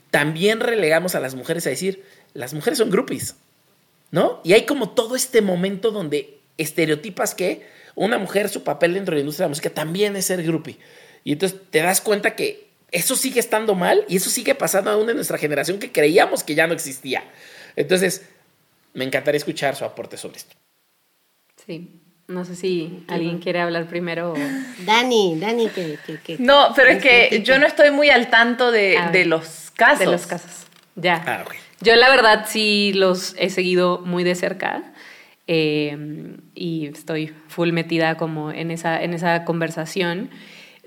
[0.09, 2.03] también relegamos a las mujeres a decir,
[2.33, 3.35] las mujeres son groupies,
[4.11, 4.39] ¿no?
[4.45, 9.17] Y hay como todo este momento donde estereotipas que una mujer, su papel dentro de
[9.17, 10.77] la industria de la música también es ser groupie.
[11.25, 15.09] Y entonces te das cuenta que eso sigue estando mal y eso sigue pasando aún
[15.09, 17.23] en nuestra generación que creíamos que ya no existía.
[17.75, 18.29] Entonces,
[18.93, 20.55] me encantaría escuchar su aporte sobre esto.
[21.65, 21.99] Sí.
[22.27, 24.33] No sé si alguien quiere hablar primero.
[24.85, 29.71] Dani, Dani, que, No, pero es que yo no estoy muy al tanto de, los
[29.75, 29.99] casos.
[29.99, 30.65] De los casos.
[30.95, 31.23] Ya.
[31.25, 31.45] Ah,
[31.81, 34.93] yo la verdad sí los he seguido muy de cerca.
[35.47, 40.31] Eh, y estoy full metida como en esa, en esa conversación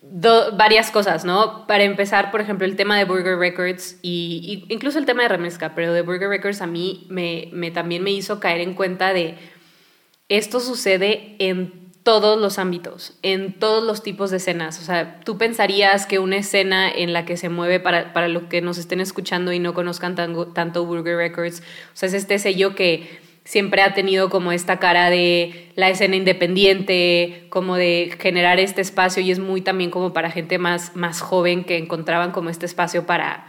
[0.02, 1.66] varias cosas, ¿no?
[1.66, 5.74] Para empezar, por ejemplo, el tema de Burger Records y, incluso el tema de remezcla,
[5.74, 9.36] pero de Burger Records a mí me, también me hizo caer en cuenta de
[10.28, 14.80] esto sucede en todos los ámbitos, en todos los tipos de escenas.
[14.80, 18.44] O sea, tú pensarías que una escena en la que se mueve para, para los
[18.44, 22.74] que nos estén escuchando y no conozcan tanto Burger Records, o sea, es este sello
[22.74, 28.82] que siempre ha tenido como esta cara de la escena independiente, como de generar este
[28.82, 32.66] espacio y es muy también como para gente más, más joven que encontraban como este
[32.66, 33.46] espacio para,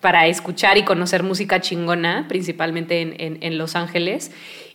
[0.00, 4.30] para escuchar y conocer música chingona, principalmente en, en Los Ángeles.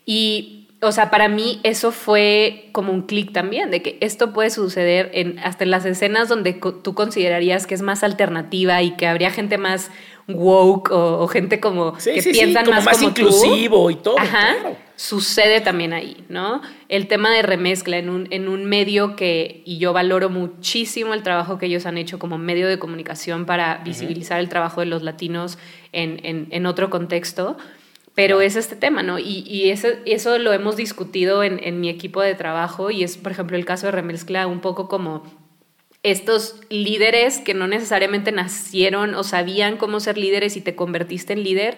[0.06, 4.50] Y o sea, para mí eso fue como un clic también, de que esto puede
[4.50, 9.08] suceder en, hasta en las escenas donde tú considerarías que es más alternativa y que
[9.08, 9.92] habría gente más
[10.36, 14.20] woke o, gente como que piensan como más, inclusivo y todo.
[14.20, 14.56] Ajá.
[14.96, 16.62] Sucede también ahí, ¿no?
[16.90, 21.24] El tema de remezcla en un, en un medio que, y yo valoro muchísimo el
[21.24, 25.02] trabajo que ellos han hecho como medio de comunicación para visibilizar el trabajo de los
[25.02, 25.58] latinos
[25.94, 27.58] en, en, en otro contexto
[28.16, 29.18] pero es este tema, ¿no?
[29.18, 33.16] Y, y eso, eso, lo hemos discutido en, en, mi equipo de trabajo y es,
[33.16, 35.24] por ejemplo, el caso de Remezcla, un poco como
[36.04, 41.44] estos líderes que no necesariamente nacieron o sabían cómo ser líderes y te convertiste en
[41.44, 41.78] líder.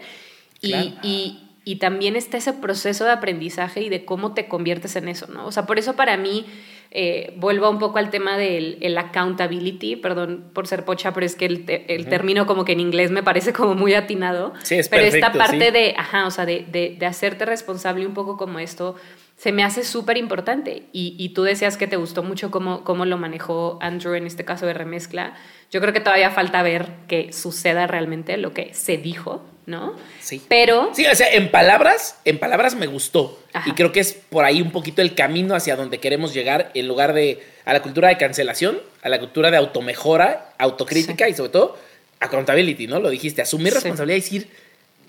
[0.61, 5.07] Y, y, y, también está ese proceso de aprendizaje y de cómo te conviertes en
[5.07, 5.47] eso, ¿no?
[5.47, 6.45] O sea, por eso para mí
[6.93, 11.35] eh, vuelvo un poco al tema del el accountability, perdón por ser pocha, pero es
[11.35, 14.51] que el, el término como que en inglés me parece como muy atinado.
[14.63, 18.13] Sí, es pero esta parte de, ajá, o sea, de, de, de, hacerte responsable un
[18.13, 18.95] poco como esto,
[19.37, 20.83] se me hace súper importante.
[20.91, 24.43] Y, y, tú decías que te gustó mucho cómo, cómo lo manejó Andrew en este
[24.43, 25.35] caso de remezcla.
[25.71, 29.95] Yo creo que todavía falta ver que suceda realmente lo que se dijo, ¿no?
[30.19, 30.41] Sí.
[30.47, 30.91] Pero.
[30.93, 33.39] Sí, o sea, en palabras, en palabras me gustó.
[33.65, 36.87] Y creo que es por ahí un poquito el camino hacia donde queremos llegar, en
[36.87, 41.49] lugar de a la cultura de cancelación, a la cultura de automejora, autocrítica y sobre
[41.49, 41.77] todo
[42.19, 42.99] accountability, ¿no?
[42.99, 44.47] Lo dijiste, asumir responsabilidad y decir,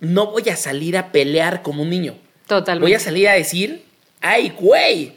[0.01, 2.17] no voy a salir a pelear como un niño.
[2.47, 2.85] Totalmente.
[2.85, 3.85] Voy a salir a decir,
[4.21, 5.13] ay, güey,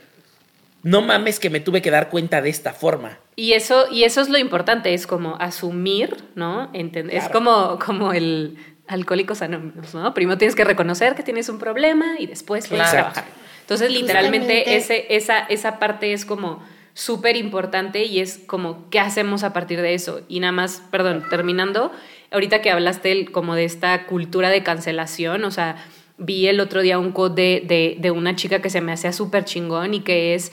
[0.83, 3.17] no mames que me tuve que dar cuenta de esta forma.
[3.35, 6.69] Y eso, y eso es lo importante, es como asumir, ¿no?
[6.73, 10.13] Es como, como el Alcohólicos Anónimos, ¿no?
[10.13, 13.25] Primero tienes que reconocer que tienes un problema y después puedes trabajar.
[13.61, 16.63] Entonces, literalmente, ese, esa, esa parte es como
[16.93, 20.21] súper importante y es como, ¿qué hacemos a partir de eso?
[20.27, 21.91] Y nada más, perdón, terminando,
[22.31, 25.77] ahorita que hablaste como de esta cultura de cancelación, o sea,
[26.17, 29.11] vi el otro día un quote de, de, de una chica que se me hacía
[29.11, 30.51] súper chingón y que es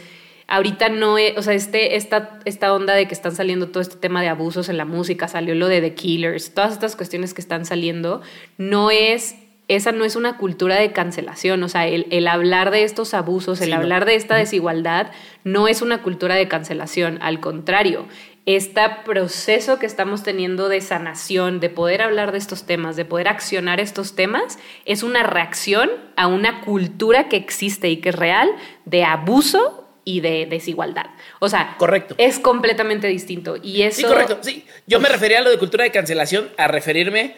[0.48, 3.96] ahorita no es, o sea, este, esta, esta onda de que están saliendo todo este
[3.96, 7.40] tema de abusos en la música, salió lo de The Killers, todas estas cuestiones que
[7.40, 8.22] están saliendo,
[8.58, 9.36] no es
[9.68, 13.72] esa no es una cultura de cancelación, o sea, el, hablar de estos abusos, el
[13.72, 15.12] hablar de esta desigualdad,
[15.44, 18.06] no es una cultura de cancelación, al contrario,
[18.44, 23.28] este proceso que estamos teniendo de sanación, de poder hablar de estos temas, de poder
[23.28, 28.50] accionar estos temas, es una reacción a una cultura que existe y que es real
[28.84, 31.06] de abuso y de desigualdad.
[31.38, 32.14] O sea, correcto.
[32.18, 33.56] es completamente distinto.
[33.62, 34.00] Y eso...
[34.00, 34.38] Sí, correcto.
[34.42, 37.36] Sí, yo me refería a lo de cultura de cancelación, a referirme,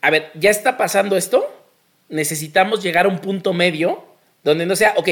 [0.00, 1.48] a ver, ya está pasando esto,
[2.08, 4.04] necesitamos llegar a un punto medio
[4.44, 5.08] donde no sea, ok,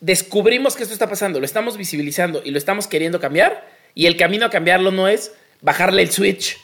[0.00, 4.16] descubrimos que esto está pasando, lo estamos visibilizando y lo estamos queriendo cambiar, y el
[4.16, 6.58] camino a cambiarlo no es bajarle el switch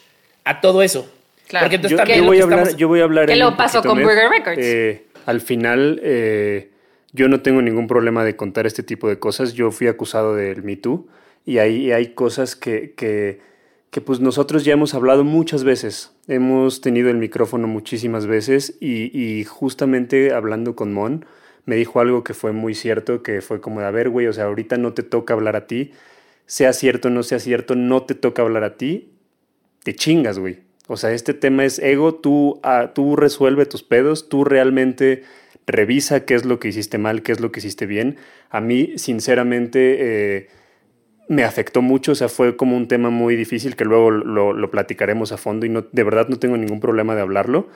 [0.45, 1.11] a todo eso.
[1.47, 1.65] Claro.
[1.65, 3.27] Porque entonces yo, voy a hablar, yo voy a hablar.
[3.27, 4.59] ¿Qué lo pasó con Burger Records?
[4.61, 6.70] Eh, al final, eh,
[7.13, 9.53] yo no tengo ningún problema de contar este tipo de cosas.
[9.55, 11.07] Yo fui acusado del Me Too
[11.45, 13.41] y ahí hay cosas que, que,
[13.91, 16.13] que, pues nosotros ya hemos hablado muchas veces.
[16.29, 21.25] Hemos tenido el micrófono muchísimas veces y, y justamente hablando con Mon,
[21.65, 24.33] me dijo algo que fue muy cierto, que fue como de, a ver, güey, o
[24.33, 25.93] sea, ahorita no te toca hablar a ti,
[26.47, 29.13] sea cierto no sea cierto, no te toca hablar a ti,
[29.85, 30.61] te chingas, güey.
[30.89, 35.23] O sea, este tema es ego, tú, ah, tú resuelve tus pedos, tú realmente
[35.67, 38.17] revisa qué es lo que hiciste mal, qué es lo que hiciste bien.
[38.51, 40.49] A mí, sinceramente, eh,
[41.29, 44.71] me afectó mucho, o sea, fue como un tema muy difícil que luego lo, lo
[44.71, 47.69] platicaremos a fondo y no, de verdad no tengo ningún problema de hablarlo,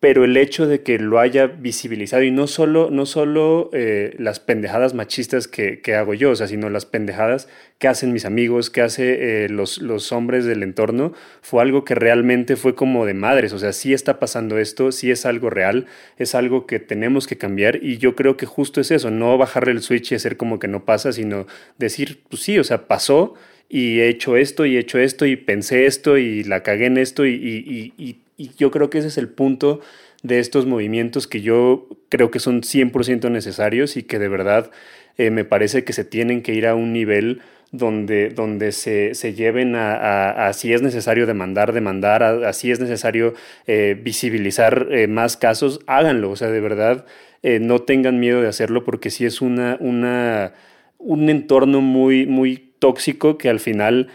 [0.00, 4.38] pero el hecho de que lo haya visibilizado y no solo, no solo eh, las
[4.38, 8.80] pendejadas machistas que, hago yo, o sea, sino las pendejadas que hacen mis amigos, que
[8.82, 13.52] hacen eh, los, los, hombres del entorno, fue algo que realmente fue como de madres,
[13.52, 15.86] o sea, sí está pasando esto, sí es algo real,
[16.16, 19.72] es algo que tenemos que cambiar y yo creo que justo es eso, no bajarle
[19.72, 23.34] el switch y hacer como que no pasa, sino decir, pues sí, o sea, pasó
[23.68, 26.98] y he hecho esto y he hecho esto y pensé esto y la cagué en
[26.98, 29.80] esto y yo creo que ese es el punto
[30.22, 34.70] de estos movimientos que yo creo que son 100% necesarios y que de verdad
[35.16, 39.74] eh, me parece que se tienen que ir a un nivel donde, donde se, lleven
[39.76, 43.34] a, si es necesario demandar, demandar, a, si es necesario
[43.66, 47.04] eh, visibilizar eh, más casos, háganlo, o sea, de verdad
[47.42, 50.54] no tengan miedo de hacerlo porque sí es una, una,
[50.98, 54.08] un entorno muy, muy tóxico que al final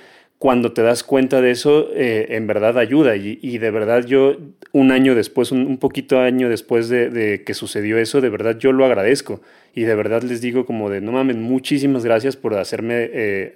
[0.44, 3.16] cuando te das cuenta de eso, eh, en verdad ayuda.
[3.16, 4.36] Y, de verdad yo,
[4.74, 8.84] un año después, un, poquito año después de, que sucedió eso, de verdad yo lo
[8.84, 9.40] agradezco.
[9.74, 13.56] Y de verdad les digo como de, no mames, muchísimas gracias por hacerme, eh,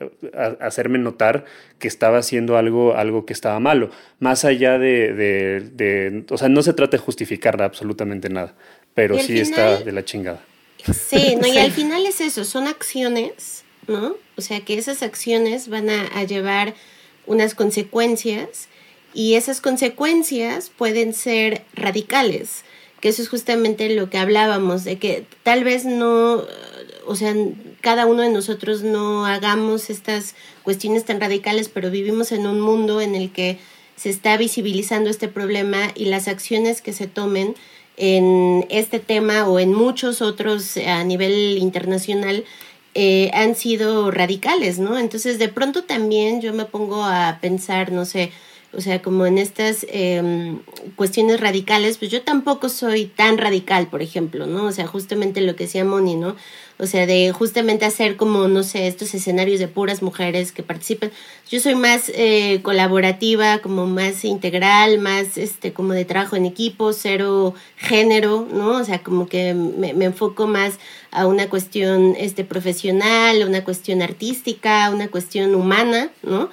[0.62, 1.44] hacerme notar
[1.78, 3.90] que estaba haciendo algo, algo que estaba malo.
[4.20, 8.56] Más allá de, o sea, no se trata de justificar absolutamente nada,
[8.94, 10.42] pero sí está de la chingada.
[10.86, 14.16] Sí, no, y al final es eso, son acciones ¿no?
[14.38, 16.76] O sea, que esas acciones van a, llevar
[17.26, 18.68] unas consecuencias
[19.14, 22.64] y esas consecuencias pueden ser radicales,
[23.00, 26.44] que eso es justamente lo que hablábamos, de que tal vez no,
[27.06, 27.34] o sea,
[27.82, 33.02] cada uno de nosotros no hagamos estas cuestiones tan radicales, pero vivimos en un mundo
[33.02, 33.58] en el que
[33.96, 37.56] se está visibilizando este problema y las acciones que se tomen
[37.98, 42.46] en este tema o en muchos otros a nivel internacional
[43.00, 44.98] eh, han sido radicales, ¿no?
[44.98, 48.32] Entonces de pronto también yo me pongo a pensar, no sé,
[48.74, 50.60] o sea, como en estas em,
[50.96, 54.66] cuestiones radicales, pues yo tampoco soy tan radical, por ejemplo, ¿no?
[54.66, 56.36] O sea, justamente lo que decía Moni, ¿no?
[56.80, 61.12] o sea, de justamente hacer como, no sé, estos escenarios de puras mujeres que participan.
[61.50, 66.94] Yo soy más eh, colaborativa, como más integral, más este, como de trabajo en equipo,
[66.94, 68.78] cero género, ¿no?
[68.78, 70.78] O sea, como que me, me enfoco más
[71.10, 76.50] a una cuestión este, profesional, una cuestión artística, una cuestión humana, ¿no?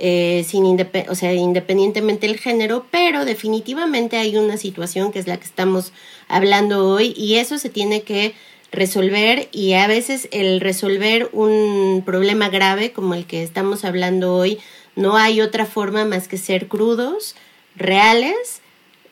[0.00, 0.64] Eh, sin
[1.08, 5.92] o sea, independientemente del género, pero definitivamente hay una situación que es la que estamos
[6.28, 8.34] hablando hoy y eso se tiene que
[8.70, 14.60] resolver y a veces el resolver un problema grave como el que estamos hablando hoy,
[14.94, 17.34] no hay otra forma más que ser crudos,
[17.74, 18.60] reales,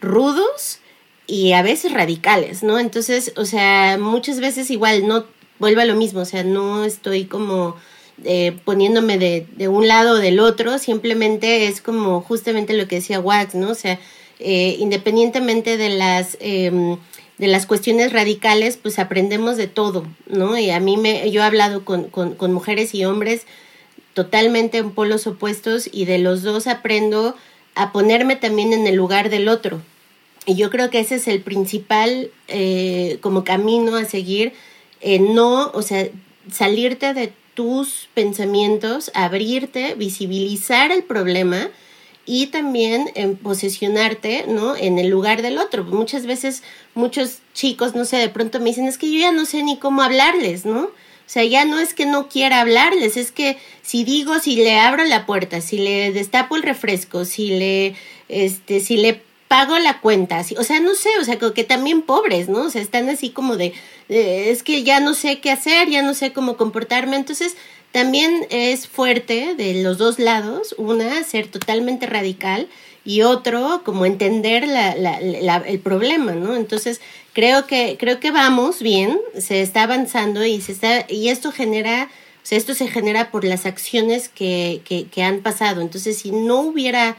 [0.00, 0.78] rudos
[1.26, 2.78] y a veces radicales, ¿no?
[2.78, 5.24] Entonces, o sea, muchas veces igual no
[5.58, 7.76] vuelve a lo mismo, o sea, no estoy como
[8.24, 13.20] eh, poniéndome de, un lado o del otro, simplemente es como justamente lo que decía
[13.20, 13.70] Wax, ¿no?
[13.70, 13.98] O sea,
[14.38, 16.36] eh, independientemente de las...
[16.40, 16.96] Eh,
[17.38, 20.56] de las cuestiones radicales, pues aprendemos de todo, ¿no?
[20.56, 23.42] Y a mí me, yo he hablado con, con, con mujeres y hombres
[24.14, 27.36] totalmente en polos opuestos y de los dos aprendo
[27.74, 29.82] a ponerme también en el lugar del otro.
[30.46, 34.54] Y yo creo que ese es el principal eh, como camino a seguir,
[35.20, 36.08] no, o sea,
[36.50, 41.70] salirte de tus pensamientos, abrirte, visibilizar el problema
[42.26, 44.76] y también en posicionarte, ¿no?
[44.76, 45.84] En el lugar del otro.
[45.84, 46.62] Muchas veces
[46.94, 49.78] muchos chicos, no sé, de pronto me dicen, es que yo ya no sé ni
[49.78, 50.82] cómo hablarles, ¿no?
[50.82, 54.78] O sea, ya no es que no quiera hablarles, es que si digo, si le
[54.78, 57.94] abro la puerta, si le destapo el refresco, si le,
[58.28, 62.48] este, si le pago la cuenta, o sea, no sé, o sea, que también pobres,
[62.48, 62.64] ¿no?
[62.64, 63.74] O sea, están así como de,
[64.08, 67.56] es que ya no sé qué hacer, ya no sé cómo comportarme, entonces
[67.92, 72.68] también es fuerte de los dos lados, una, ser totalmente radical
[73.04, 76.56] y otro, como entender la, la, el problema, ¿no?
[76.56, 77.00] Entonces,
[77.32, 82.10] creo que, creo que vamos bien, se está avanzando y, se está, y esto genera,
[82.42, 85.82] o sea, esto se genera por las acciones que, que, que han pasado.
[85.82, 87.16] Entonces, si no hubiera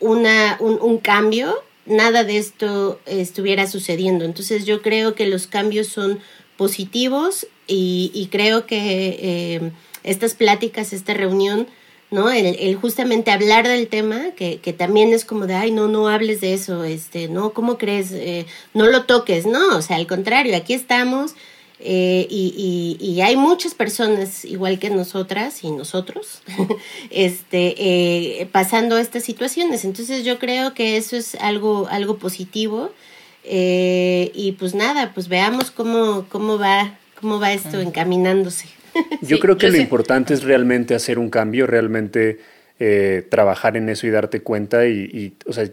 [0.00, 1.54] una, un, cambio,
[1.86, 4.24] nada de esto estuviera sucediendo.
[4.24, 6.20] Entonces yo creo que los cambios son
[6.56, 9.72] positivos y, creo que eh,
[10.02, 11.68] estas pláticas, esta reunión,
[12.10, 12.30] ¿no?
[12.30, 16.40] El, justamente hablar del tema, que, que, también es como de, ay, no, no hables
[16.40, 18.10] de eso, este, no, ¿cómo crees?
[18.12, 21.34] Eh, no lo toques, no, o sea, al contrario, aquí estamos,
[21.82, 26.42] eh, y, y, hay muchas personas igual que nosotras y nosotros
[27.10, 27.74] este,
[28.42, 29.86] eh, pasando estas situaciones.
[29.86, 32.92] Entonces yo creo que eso es algo, algo positivo.
[33.44, 38.66] Eh, y pues nada, pues veamos cómo, cómo, va, cómo va esto encaminándose.
[39.22, 42.38] Yo creo que lo importante es realmente hacer un cambio, realmente
[43.30, 44.86] trabajar en eso y darte cuenta.
[44.86, 45.64] Y, y o sea,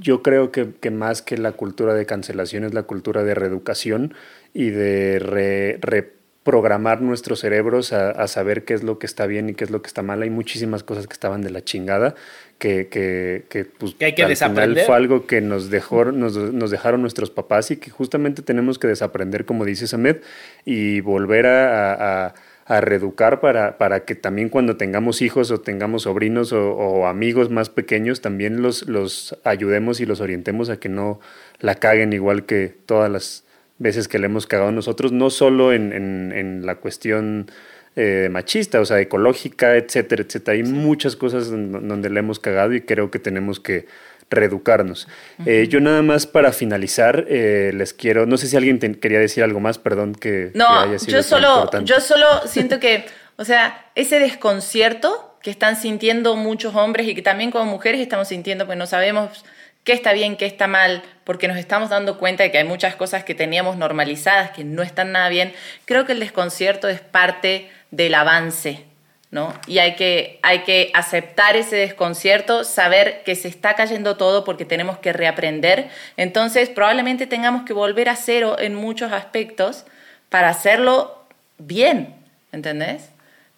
[0.00, 4.14] yo creo que, que, más que la cultura de cancelación es la cultura de reeducación
[4.54, 9.64] y de reprogramar nuestros cerebros a, saber qué es lo que está bien y qué
[9.64, 10.22] es lo que está mal.
[10.22, 12.14] Hay muchísimas cosas que estaban de la chingada
[12.58, 16.70] que, que, que, pues, hay que al final fue algo que nos, dejó, nos, nos,
[16.70, 20.18] dejaron nuestros papás y que justamente tenemos que desaprender, como dice Samed,
[20.64, 22.34] y volver a, a a
[22.78, 27.68] reeducar para, para que también cuando tengamos hijos o tengamos sobrinos o, o, amigos más
[27.68, 31.18] pequeños, también los, los ayudemos y los orientemos a que no
[31.58, 33.44] la caguen igual que todas las
[33.78, 37.50] veces que le hemos cagado nosotros, no solo en, en, la cuestión
[37.96, 40.56] eh, machista, o sea, ecológica, etcétera, etcétera.
[40.56, 43.86] Hay muchas cosas donde le hemos cagado y creo que tenemos que
[44.30, 45.08] reeducarnos.
[45.44, 49.42] Eh, yo nada más para finalizar, eh, les quiero, no sé si alguien quería decir
[49.42, 53.04] algo más, perdón que, no, haya sido yo solo, yo solo siento que,
[53.36, 58.28] o sea, ese desconcierto que están sintiendo muchos hombres y que también como mujeres estamos
[58.28, 59.44] sintiendo, pues no sabemos
[59.82, 62.94] qué está bien, qué está mal, porque nos estamos dando cuenta de que hay muchas
[62.94, 65.52] cosas que teníamos normalizadas que no están nada bien,
[65.86, 68.84] creo que el desconcierto es parte del avance,
[69.30, 69.54] ¿no?
[69.66, 74.64] Y hay que, hay que aceptar ese desconcierto, saber que se está cayendo todo porque
[74.64, 75.88] tenemos que reaprender.
[76.16, 79.84] Entonces, probablemente tengamos que volver a cero en muchos aspectos
[80.28, 81.24] para hacerlo
[81.58, 82.14] bien,
[82.52, 83.10] ¿entendés?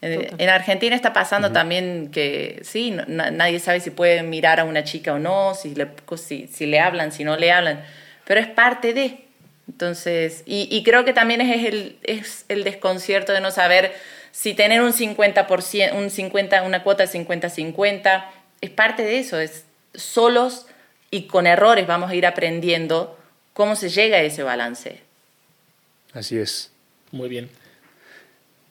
[0.02, 5.12] En Argentina está pasando también que sí, nadie sabe si puede mirar a una chica
[5.12, 7.84] o no, si le, si, le hablan, si no le hablan,
[8.24, 9.20] pero es parte de.
[9.68, 13.94] Entonces, y, creo que también es el, es el desconcierto de no saber
[14.32, 18.24] si tener un 50%, un 50, una cuota de 50-50,
[18.60, 19.64] es parte de eso, es
[19.94, 20.66] solos
[21.10, 23.16] y con errores vamos a ir aprendiendo
[23.52, 25.00] cómo se llega a ese balance.
[26.14, 26.72] Así es.
[27.10, 27.50] Muy bien.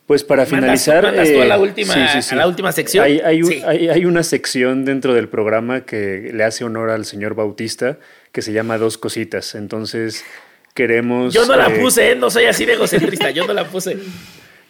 [0.08, 1.06] Pues para finalizar.
[1.06, 1.96] a, la eh, última,
[2.32, 3.06] la última sección.
[3.06, 7.98] Hay, una sección dentro del programa que le hace honor al señor Bautista
[8.32, 9.56] que se llama Dos Cositas.
[9.56, 10.26] Entonces,
[10.74, 11.34] queremos.
[11.34, 12.16] Yo no la eh, puse, ¿eh?
[12.16, 13.98] no soy así de egocentrista, yo no la puse.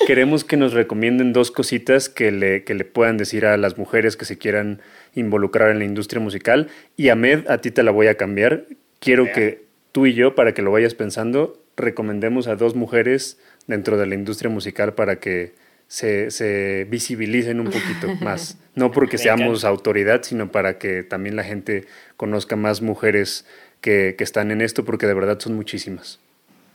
[0.07, 4.17] Queremos que nos recomienden dos cositas que le, que le puedan decir a las mujeres
[4.17, 4.81] que se quieran
[5.13, 6.67] involucrar en la industria musical.
[6.97, 8.65] Y Ahmed, a ti te la voy a cambiar.
[8.99, 13.97] Quiero que tú y yo, para que lo vayas pensando, recomendemos a dos mujeres dentro
[13.97, 15.53] de la industria musical para que
[15.87, 18.57] se, se visibilicen un poquito más.
[18.75, 21.85] No porque seamos autoridad, sino para que también la gente
[22.17, 23.45] conozca más mujeres
[23.81, 26.19] que, que están en esto, porque de verdad son muchísimas.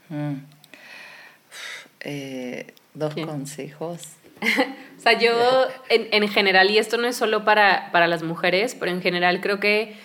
[0.09, 0.35] Mm.
[2.01, 2.67] Eh,
[2.97, 4.01] dos consejos.
[4.97, 5.31] o sea, yo
[5.89, 9.41] en, en, general, y esto no es solo para, para las mujeres, pero en general
[9.41, 9.95] creo que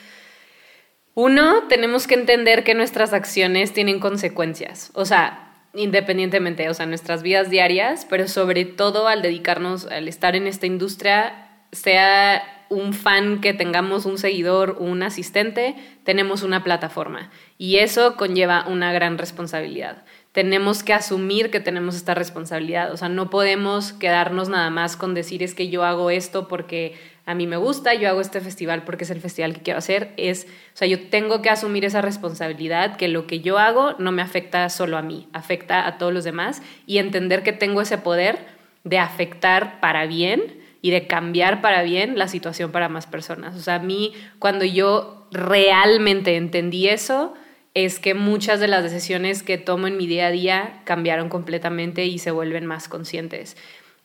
[1.14, 4.90] uno, tenemos que entender que nuestras acciones tienen consecuencias.
[4.94, 10.36] O sea, independientemente, o sea, nuestras vidas diarias, pero sobre todo al dedicarnos, al estar
[10.36, 15.74] en esta industria, sea un fan que tengamos un seguidor o un asistente,
[16.04, 20.04] tenemos una plataforma y eso conlleva una gran responsabilidad.
[20.32, 25.12] Tenemos que asumir que tenemos esta responsabilidad, o sea, no podemos quedarnos nada más con
[25.12, 26.94] decir es que yo hago esto porque
[27.26, 30.12] a mí me gusta, yo hago este festival porque es el festival que quiero hacer,
[30.16, 34.10] es, o sea, yo tengo que asumir esa responsabilidad, que lo que yo hago no
[34.10, 37.98] me afecta solo a mí, afecta a todos los demás y entender que tengo ese
[37.98, 38.38] poder
[38.84, 43.54] de afectar para bien y de cambiar para bien la situación para más personas.
[43.54, 47.34] O sea, a mí cuando yo realmente entendí eso,
[47.74, 52.04] es que muchas de las decisiones que tomo en mi día a día cambiaron completamente
[52.04, 53.56] y se vuelven más conscientes.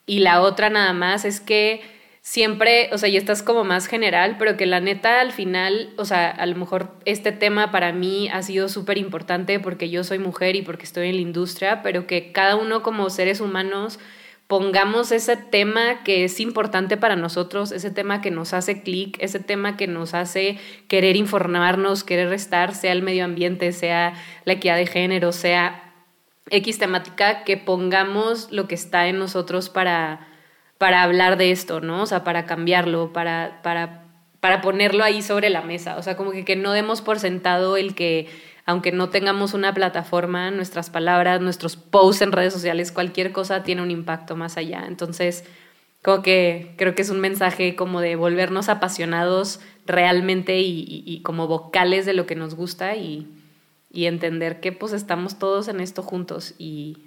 [0.05, 1.81] Y la otra nada más es que
[2.21, 5.93] siempre, o sea, y esta es como más general, pero que la neta al final,
[5.97, 10.03] o sea, a lo mejor este tema para mí ha sido súper importante porque yo
[10.03, 13.99] soy mujer y porque estoy en la industria, pero que cada uno como seres humanos
[14.47, 19.39] pongamos ese tema que es importante para nosotros, ese tema que nos hace clic, ese
[19.39, 24.13] tema que nos hace querer informarnos, querer estar, sea el medio ambiente, sea
[24.45, 25.93] la equidad de género, sea
[26.49, 30.27] X temática, que pongamos lo que está en nosotros para,
[30.77, 32.03] para hablar de esto, ¿no?
[32.03, 34.05] O sea, para cambiarlo, para, para,
[34.39, 35.97] para ponerlo ahí sobre la mesa.
[35.97, 38.27] O sea, como que, que no demos por sentado el que
[38.67, 43.81] aunque no tengamos una plataforma, nuestras palabras, nuestros posts en redes sociales, cualquier cosa tiene
[43.81, 44.83] un impacto más allá.
[44.89, 45.45] Entonces,
[46.03, 52.05] como que creo que es un mensaje como de volvernos apasionados realmente y, como vocales
[52.05, 53.27] de lo que nos gusta y,
[53.93, 56.97] entender que pues estamos todos en esto juntos y,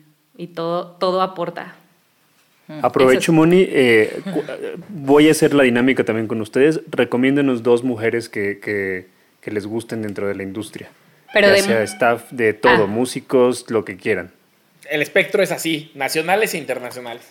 [0.55, 1.75] todo, todo aporta.
[2.81, 3.67] Aprovecho, Moni.
[3.69, 4.23] Eh,
[4.89, 6.81] voy a hacer la dinámica también con ustedes.
[6.91, 10.89] Recomiéndenos dos mujeres que, que les gusten dentro de la industria.
[11.33, 12.87] Pero ya sea staff de todo, ah.
[12.87, 14.31] músicos, lo que quieran.
[14.89, 17.25] El espectro es así, nacionales e internacionales.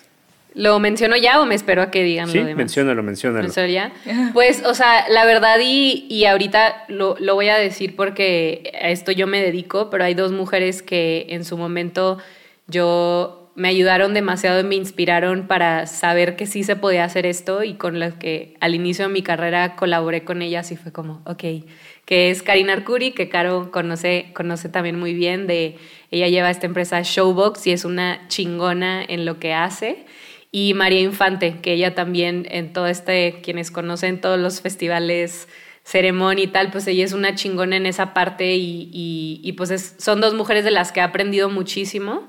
[0.54, 2.56] ¿Lo menciono ya o me espero a que digan sí, lo demás?
[2.56, 3.48] menciónalo, menciónalo.
[3.66, 3.92] ya?
[4.32, 8.88] Pues, o sea, la verdad y, y ahorita lo, lo, voy a decir porque a
[8.88, 12.18] esto yo me dedico, pero hay dos mujeres que en su momento
[12.66, 17.62] yo me ayudaron demasiado y me inspiraron para saber que sí se podía hacer esto
[17.62, 21.20] y con las que al inicio de mi carrera colaboré con ellas y fue como,
[21.26, 21.44] ok,
[22.10, 25.46] que es Karina Arcuri, que Caro conoce, conoce también muy bien.
[25.46, 25.78] De,
[26.10, 30.06] ella lleva esta empresa Showbox y es una chingona en lo que hace.
[30.50, 35.46] Y María Infante, que ella también en todo este, quienes conocen todos los festivales,
[35.84, 40.20] ceremonia y tal, pues ella es una chingona en esa parte y, y, pues son
[40.20, 42.26] dos mujeres de las que he aprendido muchísimo.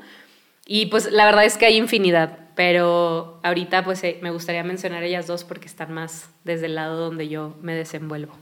[0.67, 5.01] Y pues la verdad es que hay infinidad, pero ahorita pues eh, me gustaría mencionar
[5.01, 8.37] ellas dos porque están más desde el lado donde yo me desenvuelvo.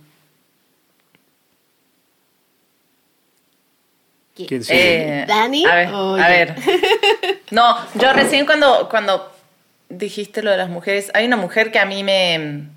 [4.70, 5.66] Eh, ¿Dani?
[5.66, 6.56] A ver,
[7.52, 9.32] No, yo recién cuando, cuando
[9.90, 12.68] dijiste lo de las mujeres, hay una mujer que a mí me...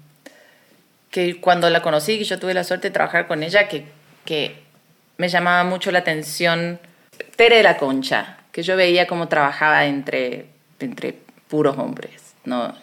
[1.11, 3.85] que cuando la conocí, que yo tuve la suerte de trabajar con ella, que,
[4.25, 4.57] que
[5.19, 6.81] me llamaba mucho la atención,
[7.37, 10.47] Tere de la Concha, que yo veía cómo trabajaba entre,
[10.81, 11.17] entre
[11.49, 12.75] puros hombres, ¿no?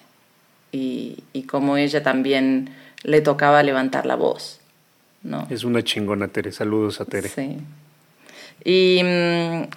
[0.71, 4.59] Y, y cómo ella también le tocaba levantar la voz,
[5.23, 5.47] ¿no?
[5.49, 6.51] Es una chingona, Tere.
[6.51, 7.29] Saludos a Tere.
[7.29, 7.57] Sí.
[8.63, 9.01] Y,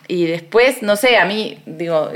[0.09, 2.11] y, después, no sé, a mí, digo,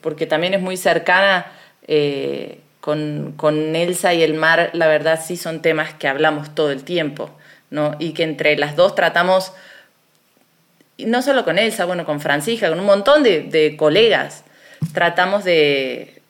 [0.00, 1.52] porque también es muy cercana
[1.86, 6.70] eh, con, con, Elsa y el mar, la verdad sí son temas que hablamos todo
[6.70, 7.30] el tiempo,
[7.70, 7.96] ¿no?
[7.98, 9.52] Y que entre las dos tratamos,
[10.98, 14.44] no solo con Elsa, bueno, con Francisca, con un montón de, de colegas,
[14.94, 16.22] tratamos de,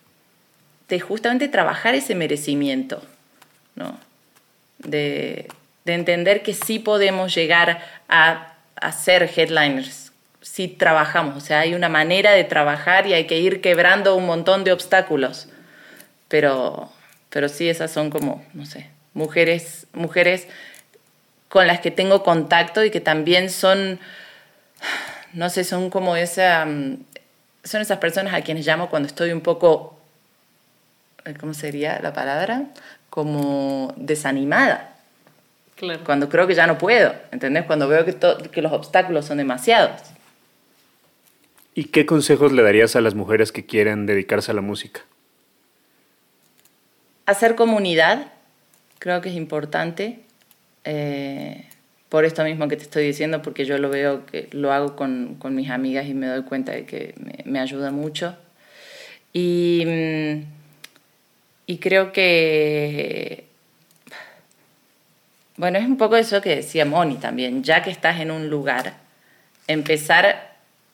[0.88, 3.02] de justamente trabajar ese merecimiento,
[3.76, 3.98] ¿no?
[4.78, 5.48] De,
[5.84, 11.36] de entender que sí podemos llegar a hacer headliners si trabajamos.
[11.36, 14.72] O sea, hay una manera de trabajar y hay que ir quebrando un montón de
[14.72, 15.48] obstáculos.
[16.28, 16.90] Pero,
[17.30, 20.46] pero sí, esas son como, no sé, mujeres, mujeres
[21.48, 23.98] con las que tengo contacto y que también son,
[25.32, 27.04] no sé, son como esa, mm,
[27.64, 29.98] son esas personas a quienes llamo cuando estoy un poco,
[31.40, 32.64] ¿cómo sería la palabra?
[33.10, 34.95] Como desanimada.
[36.04, 37.64] Cuando creo que ya no puedo, ¿entendés?
[37.66, 38.16] Cuando veo que,
[38.50, 40.00] que los obstáculos son demasiados.
[41.74, 45.02] ¿Y qué consejos le darías a las mujeres que quieren dedicarse a la música?
[47.26, 48.32] Hacer comunidad,
[48.98, 50.20] creo que es importante.
[50.84, 51.66] Eh,
[52.08, 55.34] por esto mismo que te estoy diciendo, porque yo lo veo, que lo hago con,
[55.38, 58.34] con mis amigas y me doy cuenta de que me, me ayuda mucho.
[59.34, 60.44] Y, mm,
[61.66, 63.45] y creo que
[65.56, 68.94] bueno, es un poco eso que decía Moni también, ya que estás en un lugar,
[69.66, 70.26] empezar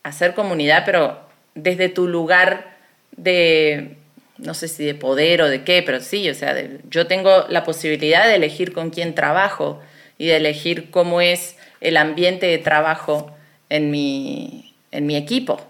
[0.02, 1.20] a hacer comunidad, pero
[1.54, 2.76] desde tu lugar
[3.16, 3.96] de,
[4.38, 6.56] no sé si de poder o de qué, pero sí, o sea,
[6.88, 9.80] yo tengo la posibilidad de elegir con quién trabajo
[10.16, 13.34] y de elegir cómo es el ambiente de trabajo
[13.68, 15.60] en mi, en mi equipo,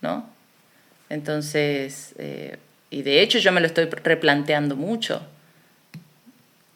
[0.00, 0.28] ¿no?
[1.10, 2.56] Entonces, eh,
[2.88, 5.22] y de hecho yo me lo estoy replanteando mucho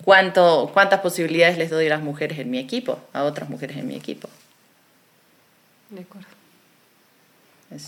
[0.05, 3.89] cuánto, cuántas posibilidades les doy a las mujeres en mi equipo, a otras mujeres en
[3.89, 4.29] mi equipo.
[5.91, 6.29] De acuerdo.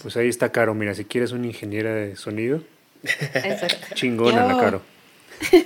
[0.03, 2.63] Pues ahí está Caro, mira, si quieres una ingeniera de sonido.
[3.95, 4.83] Chingona la Caro.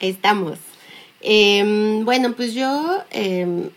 [0.00, 0.58] Estamos.
[1.20, 3.70] Em, bueno, pues yo em,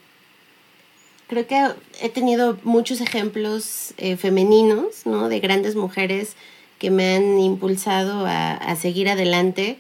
[1.28, 1.68] creo que
[2.02, 5.30] he tenido muchos ejemplos eh, femeninos, ¿no?
[5.30, 6.36] De grandes mujeres
[6.80, 9.78] que me han impulsado a, seguir adelante,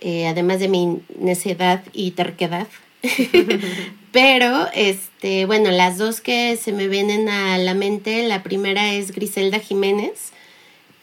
[0.00, 2.66] eh, además de mi necedad y terquedad.
[4.12, 9.12] Pero, este, bueno, las dos que se me vienen a la mente, la primera es
[9.12, 10.32] Griselda Jiménez.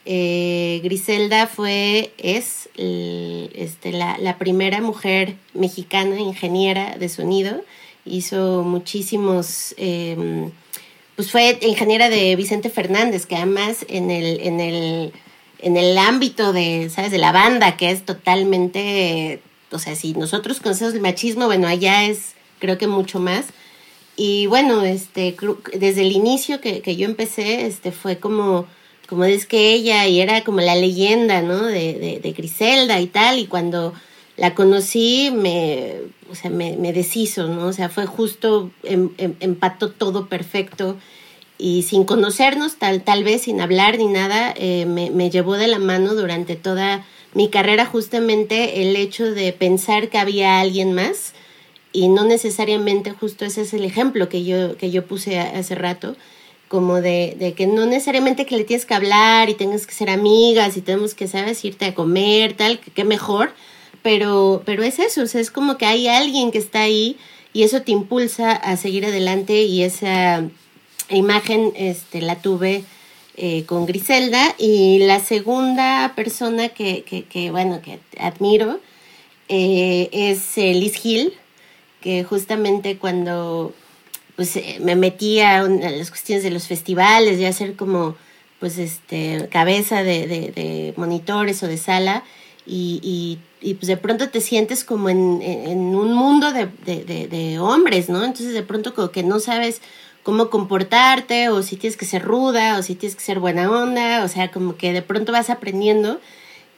[0.06, 7.62] Eh, Griselda fue, es este, la, la, primera mujer mexicana ingeniera de sonido.
[8.04, 10.50] Hizo muchísimos, em,
[11.16, 15.12] pues fue ingeniera de Vicente Fernández, que además en el, en el,
[15.64, 17.10] en el ámbito de, ¿sabes?
[17.10, 19.40] De la banda, que es totalmente
[19.74, 23.46] o sea, si nosotros conocemos el machismo, bueno, allá es creo que mucho más.
[24.16, 25.36] Y bueno, este,
[25.74, 28.66] desde el inicio que, que yo empecé, este, fue como,
[29.08, 31.64] como es que ella, y era como la leyenda, ¿no?
[31.64, 33.92] De, de, Griselda y tal, y cuando
[34.36, 35.94] la conocí, me,
[36.30, 37.66] o sea, me, me deshizo, ¿no?
[37.66, 40.96] O sea, fue justo, em, em, empató todo perfecto
[41.58, 45.68] y sin conocernos, tal, tal vez sin hablar ni nada, eh, me, me llevó de
[45.68, 51.34] la mano durante toda mi carrera justamente el hecho de pensar que había alguien más
[51.92, 56.16] y no necesariamente justo ese es el ejemplo que yo, que yo puse hace rato,
[56.68, 60.10] como de, de, que no necesariamente que le tienes que hablar y tengas que ser
[60.10, 63.52] amigas y tenemos que, sabes, irte a comer, tal, que, que mejor,
[64.02, 67.16] pero, pero es eso, o sea, es como que hay alguien que está ahí
[67.52, 70.48] y eso te impulsa a seguir adelante y esa
[71.10, 72.84] imagen este, la tuve
[73.36, 78.78] eh, con Griselda y la segunda persona que, que, bueno, que admiro
[79.48, 81.32] eh, es eh, Liz Hill,
[82.00, 83.74] que justamente cuando
[84.36, 88.16] pues me metí a, las cuestiones de los festivales y a ser como
[88.60, 92.24] pues este cabeza de, de, monitores o de sala
[92.66, 98.24] y, y, pues de pronto te sientes como en, un mundo de, de, hombres, ¿no?
[98.24, 99.80] Entonces de pronto como que no sabes
[100.24, 104.24] cómo comportarte o si tienes que ser ruda o si tienes que ser buena onda,
[104.24, 106.20] o sea, como que de pronto vas aprendiendo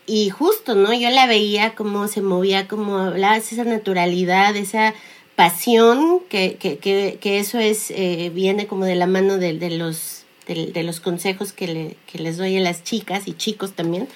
[0.07, 0.93] y justo, ¿no?
[0.93, 4.95] Yo la veía como se movía, como hablaba esa naturalidad, esa
[5.35, 10.25] pasión, que, que, que, eso es, eh, viene como de la mano de, de los,
[10.47, 14.09] de, los consejos que, le, que les doy a las chicas y chicos también.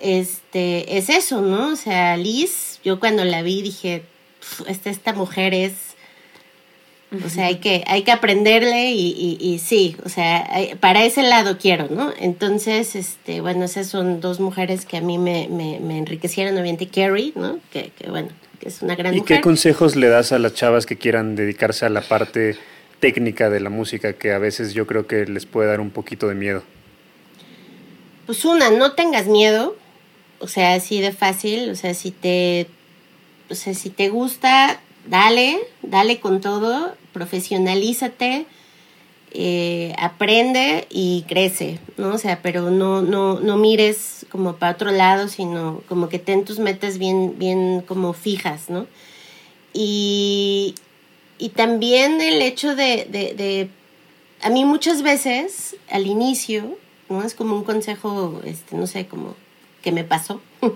[0.00, 1.72] Este, es eso, ¿no?
[1.72, 4.04] O sea, Liz, yo cuando la vi dije,
[4.66, 5.72] esta, esta mujer es
[7.24, 10.48] o sea, hay que, hay que aprenderle y, y, sí, o sea,
[10.80, 12.12] para ese lado quiero, ¿no?
[12.18, 16.88] Entonces, este, bueno, esas son dos mujeres que a mí me, me, me enriquecieron, obviamente
[16.88, 17.58] Carrie, ¿no?
[17.70, 18.28] Que, que, bueno,
[18.58, 21.84] que es una gran ¿Y qué consejos le das a las chavas que quieran dedicarse
[21.84, 22.56] a la parte
[23.00, 26.28] técnica de la música que a veces yo creo que les puede dar un poquito
[26.28, 26.62] de miedo?
[28.26, 29.76] Pues una, no tengas miedo,
[30.38, 32.68] o sea, así de fácil, o sea, si te,
[33.50, 38.46] o sea, si te gusta, dale, dale con todo, profesionalízate,
[39.34, 42.14] eh, aprende y crece, ¿no?
[42.14, 46.44] O sea, pero no, no, no mires como para otro lado, sino como que ten
[46.44, 48.86] tus metas bien, bien como fijas, ¿no?
[49.72, 50.74] Y,
[51.38, 53.70] y también el hecho de, de, de,
[54.42, 56.76] a mí muchas veces al inicio,
[57.08, 57.22] ¿no?
[57.22, 59.34] Es como un consejo, este, no sé, como
[59.82, 60.40] que me pasó.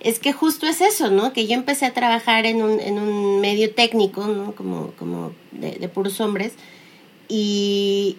[0.00, 1.32] es que justo es eso, ¿no?
[1.32, 4.54] Que yo empecé a trabajar en un, en un medio técnico, ¿no?
[4.54, 6.52] Como, como de, puros hombres,
[7.28, 8.16] y,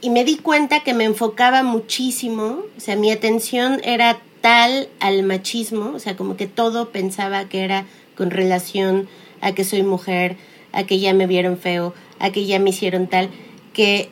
[0.00, 5.22] y me di cuenta que me enfocaba muchísimo, o sea, mi atención era tal al
[5.22, 9.08] machismo, o sea, como que todo pensaba que era con relación
[9.40, 10.36] a que soy mujer,
[10.72, 13.30] a que ya me vieron feo, a que ya me hicieron tal,
[13.72, 14.08] que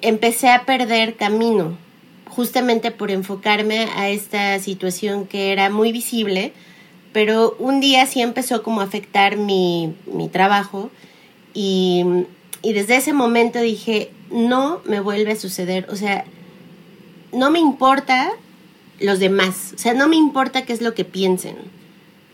[0.00, 1.76] empecé a perder camino,
[2.28, 6.52] justamente por enfocarme a esta situación que era muy visible,
[7.12, 10.90] pero un día sí empezó como a afectar mi, mi trabajo
[11.54, 12.04] y,
[12.62, 16.24] y desde ese momento dije, no me vuelve a suceder, o sea,
[17.32, 18.30] no me importa
[19.00, 21.56] los demás, o sea, no me importa qué es lo que piensen.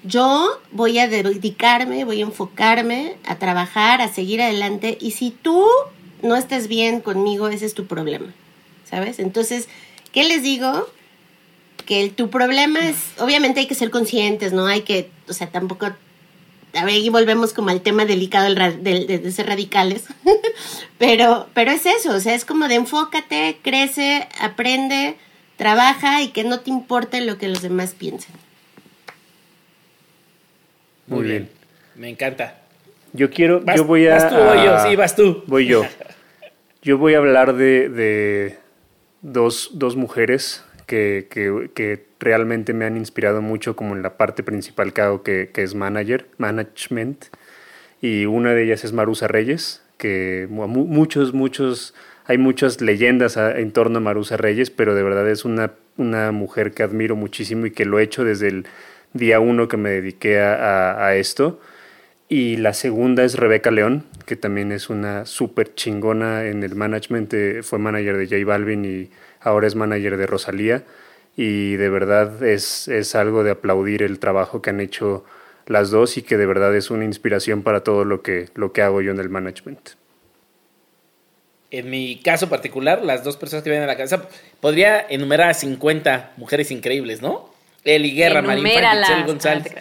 [0.03, 5.65] Yo voy a dedicarme, voy a enfocarme a trabajar, a seguir adelante y si tú
[6.23, 8.35] no estás bien conmigo, ese es tu problema,
[8.85, 9.19] ¿sabes?
[9.19, 9.69] Entonces,
[10.15, 10.89] ¿Qué les digo?
[11.85, 14.67] Que tu problema es, obviamente hay que ser conscientes, ¿no?
[14.67, 19.47] Hay que, o sea, tampoco, a ver, y volvemos como al tema delicado de, ser
[19.47, 20.05] radicales,
[20.99, 25.17] pero, pero es eso, o sea, es como de enfócate, crece, aprende,
[25.57, 28.37] trabaja y que no te importe lo que los demás piensen.
[31.09, 31.51] Muy bien.
[31.97, 32.61] Me encanta.
[33.13, 34.15] Yo quiero, yo voy a...
[34.15, 35.45] Vas tú, voy yo, sí, vas tú.
[35.47, 35.85] Voy yo.
[36.83, 38.59] Yo voy a hablar de,
[39.25, 44.43] dos, dos mujeres que, que, que, realmente me han inspirado mucho como en la parte
[44.43, 47.27] principal que hago, que, es manager, management.
[48.01, 51.95] Y una de ellas es Marusa Reyes, que muchos, muchos,
[52.25, 56.73] hay muchas leyendas en torno a Marusa Reyes, pero de verdad es una, una mujer
[56.73, 58.67] que admiro muchísimo y que lo he hecho desde el
[59.13, 61.61] día uno que me dediqué a, a esto.
[62.29, 67.35] Y la segunda es Rebeca León, que también es una súper chingona en el management,
[67.63, 69.11] fue manager de J Balvin y
[69.41, 70.85] ahora es manager de Rosalía.
[71.37, 75.25] Y de verdad es, es algo de aplaudir el trabajo que han hecho
[75.67, 78.83] las dos y que de verdad es una inspiración para todo lo que, lo que
[78.83, 79.91] hago yo en el management.
[81.71, 84.29] En mi caso particular, las dos personas que vienen a la casa,
[84.61, 87.54] podría enumerar a 50 mujeres increíbles, ¿no?
[87.85, 88.65] Eli Guerra, Marín
[89.27, 89.73] González.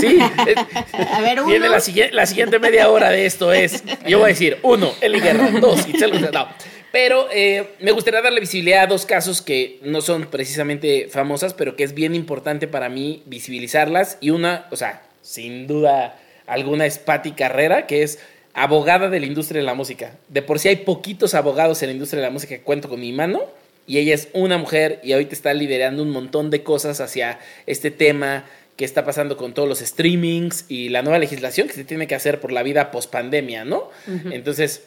[0.00, 0.18] Sí,
[1.12, 1.48] a ver, uno.
[1.48, 1.80] Viene la,
[2.10, 5.88] la, siguiente media hora de esto es, yo voy a decir, uno, Eli Guerra, dos,
[5.88, 6.32] Itzel González.
[6.32, 6.48] No.
[6.90, 11.74] Pero eh, me gustaría darle visibilidad a dos casos que no son precisamente famosas, pero
[11.74, 14.18] que es bien importante para mí visibilizarlas.
[14.20, 18.18] Y una, o sea, sin duda alguna es Patti Carrera, que es
[18.52, 20.18] abogada de la industria de la música.
[20.28, 23.00] De por sí hay poquitos abogados en la industria de la música que cuento con
[23.00, 23.40] mi mano
[23.86, 27.90] y ella es una mujer y ahorita está liderando un montón de cosas hacia este
[27.90, 28.44] tema
[28.76, 32.14] que está pasando con todos los streamings y la nueva legislación que se tiene que
[32.14, 33.90] hacer por la vida post pandemia, ¿no?
[34.30, 34.82] Entonces,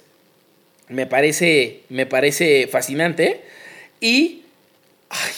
[0.89, 3.41] me parece, me parece fascinante
[3.99, 4.43] y
[5.09, 5.34] ay,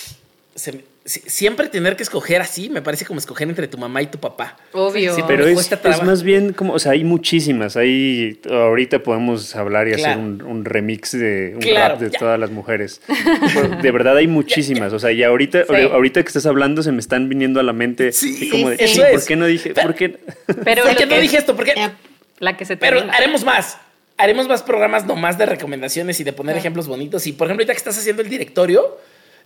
[0.55, 4.19] se, siempre tener que escoger así me parece como escoger entre tu mamá y tu
[4.19, 4.57] papá.
[4.73, 5.15] Obvio.
[5.25, 5.71] pero es,
[6.03, 7.77] más bien como, o sea, hay muchísimas.
[7.77, 13.01] Hay, ahorita podemos hablar y hacer un, remix de un rap de todas las mujeres.
[13.81, 14.91] de verdad hay muchísimas.
[14.91, 18.11] O sea, y ahorita, ahorita que estás hablando se me están viniendo a la mente.
[18.11, 18.77] Sí, como de,
[19.11, 19.73] ¿por qué no dije?
[19.73, 20.09] Pero, ¿Por qué,
[20.63, 21.55] pero ¿por qué no dije esto?
[21.55, 21.73] Porque
[22.39, 23.77] la que se Pero haremos más.
[24.19, 27.27] Haremos más programas nomás de recomendaciones y de poner ejemplos bonitos.
[27.27, 28.97] Y por ejemplo, ahorita que estás haciendo el directorio,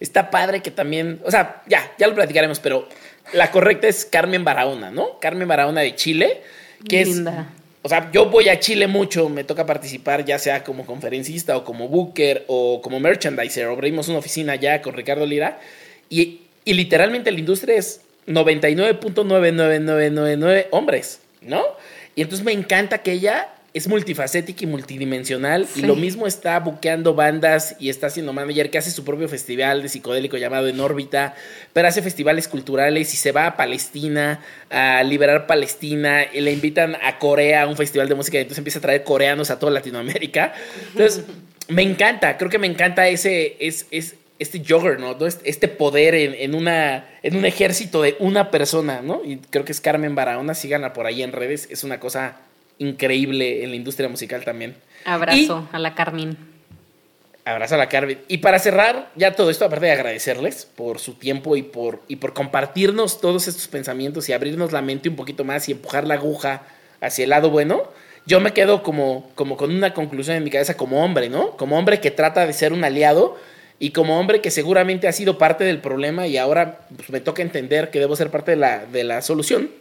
[0.02, 2.90] Está padre que también, o sea, ya, ya lo platicaremos, pero
[3.32, 5.20] la correcta es Carmen Barahona, ¿no?
[5.20, 6.42] Carmen Barahona de Chile,
[6.90, 7.52] que Linda.
[7.56, 7.62] es...
[7.84, 11.64] O sea, yo voy a Chile mucho, me toca participar ya sea como conferencista o
[11.64, 13.66] como booker o como merchandiser.
[13.68, 15.60] Abrimos una oficina ya con Ricardo Lira
[16.08, 21.64] y, y literalmente la industria es 99.99999 hombres, ¿no?
[22.16, 25.68] Y entonces me encanta que ella es multifacética y multidimensional.
[25.76, 29.82] Y lo mismo está buqueando bandas y está haciendo manager que hace su propio festival
[29.82, 31.36] de psicodélico llamado En órbita,
[31.72, 36.26] pero hace festivales culturales y se va a Palestina a liberar Palestina.
[36.34, 39.04] Y le invitan a Corea a un festival de música y entonces empieza a traer
[39.04, 40.54] coreanos a toda Latinoamérica.
[40.92, 41.24] Entonces,
[41.70, 45.28] me encanta, creo que me encanta ese, es, es este juggernaut, ¿no?
[45.28, 49.22] Este, poder en, una, en un ejército de una persona, ¿no?
[49.24, 52.40] Y creo que es Carmen Barahona, síganla por ahí en redes, es una cosa
[52.82, 54.76] increíble en la industria musical también.
[55.06, 56.38] Abrazo a la Carmen.
[57.46, 58.20] Abrazo a la Carmen.
[58.28, 62.18] Y para cerrar ya todo esto, aparte de agradecerles por su tiempo y por, y
[62.18, 66.16] por compartirnos todos estos pensamientos y abrirnos la mente un poquito más y empujar la
[66.16, 66.64] aguja
[67.00, 67.84] hacia el lado bueno,
[68.26, 71.58] yo me quedo como, como con una conclusión en mi cabeza como hombre, ¿no?
[71.58, 73.38] Como hombre que trata de ser un aliado
[73.80, 77.42] y como hombre que seguramente ha sido parte del problema y ahora pues, me toca
[77.42, 79.72] entender que debo ser parte de la, de la solución,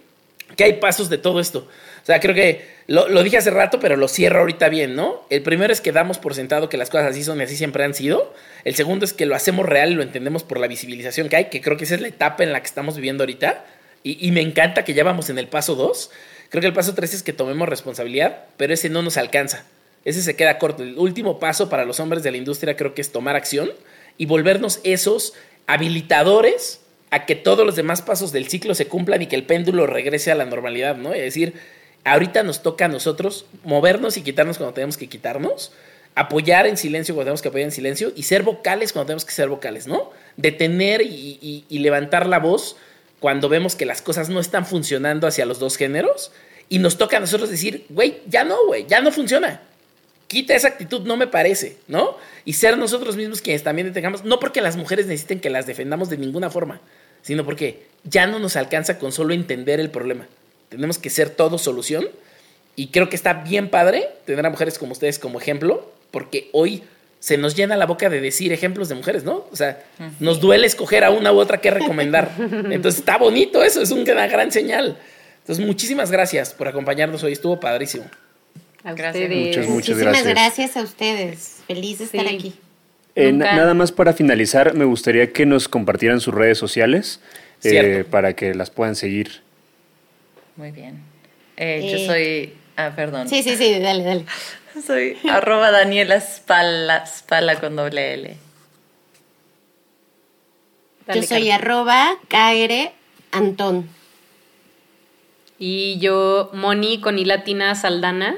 [0.56, 1.68] que hay pasos de todo esto.
[2.10, 5.24] Sea, creo que lo, dije hace rato, pero lo cierro ahorita bien, ¿no?
[5.30, 7.84] El primero es que damos por sentado que las cosas así son y así siempre
[7.84, 8.34] han sido.
[8.64, 11.44] El segundo es que lo hacemos real y lo entendemos por la visibilización que hay,
[11.50, 13.64] que creo que esa es la etapa en la que estamos viviendo ahorita.
[14.02, 16.10] Y, me encanta que ya vamos en el paso dos.
[16.48, 19.66] Creo que el paso tres es que tomemos responsabilidad, pero ese no nos alcanza.
[20.04, 20.82] Ese se queda corto.
[20.82, 23.70] El último paso para los hombres de la industria creo que es tomar acción
[24.18, 25.34] y volvernos esos
[25.68, 26.80] habilitadores
[27.10, 30.32] a que todos los demás pasos del ciclo se cumplan y que el péndulo regrese
[30.32, 31.12] a la normalidad, ¿no?
[31.12, 31.54] Es decir,
[32.04, 35.72] Ahorita nos toca a nosotros movernos y quitarnos cuando tenemos que quitarnos,
[36.14, 39.32] apoyar en silencio cuando tenemos que apoyar en silencio y ser vocales cuando tenemos que
[39.32, 40.10] ser vocales, ¿no?
[40.36, 42.76] Detener y, y levantar la voz
[43.20, 46.32] cuando vemos que las cosas no están funcionando hacia los dos géneros
[46.68, 49.60] y nos toca a nosotros decir, güey, ya no, güey, ya no funciona.
[50.26, 52.16] Quita esa actitud, no me parece, ¿no?
[52.44, 56.08] Y ser nosotros mismos quienes también detengamos, no porque las mujeres necesiten que las defendamos
[56.08, 56.80] de ninguna forma,
[57.22, 60.28] sino porque ya no nos alcanza con solo entender el problema.
[60.70, 62.08] Tenemos que ser todo solución.
[62.76, 66.82] Y creo que está bien padre tener a mujeres como ustedes como ejemplo, porque hoy
[67.18, 69.44] se nos llena la boca de decir ejemplos de mujeres, ¿no?
[69.52, 69.82] O sea,
[70.20, 72.32] nos duele escoger a una u otra que recomendar.
[72.70, 74.96] Entonces está bonito eso, es una gran señal.
[75.40, 78.04] Entonces, muchísimas gracias por acompañarnos hoy, estuvo padrísimo.
[78.84, 79.28] gracias.
[79.28, 80.76] Muchas, muchas Muchísimas gracias.
[80.76, 81.56] a ustedes.
[81.66, 82.54] Feliz de estar aquí.
[83.16, 87.20] Eh, nada más para finalizar, me gustaría que nos compartieran sus redes sociales
[87.62, 89.42] eh, para que las puedan seguir.
[90.60, 91.02] Muy bien.
[91.56, 92.54] Eh, yo eh, soy.
[92.76, 93.30] Ah, perdón.
[93.30, 94.26] Sí, sí, sí, dale, dale.
[94.86, 98.36] Soy arroba Daniela Spala, Spala con doble L.
[101.14, 102.92] Yo soy arroba KR
[103.32, 103.88] Antón.
[105.58, 108.36] Y yo, Moni con I latina Saldana.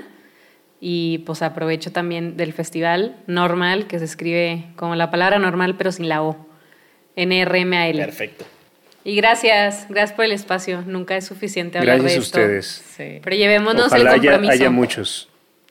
[0.81, 5.91] Y pues aprovecho también del festival normal, que se escribe como la palabra normal, pero
[5.91, 6.47] sin la O.
[7.17, 8.01] N-R-M-A-L.
[8.01, 8.45] Perfecto.
[9.05, 10.83] Y gracias, gracias por el espacio.
[10.87, 12.41] Nunca es suficiente hablar Gracias de a esto.
[12.41, 12.83] ustedes.
[12.97, 13.21] Sí.
[13.25, 14.53] Pero llevémonos Ojalá el haya, compromiso.
[14.53, 15.29] haya muchos.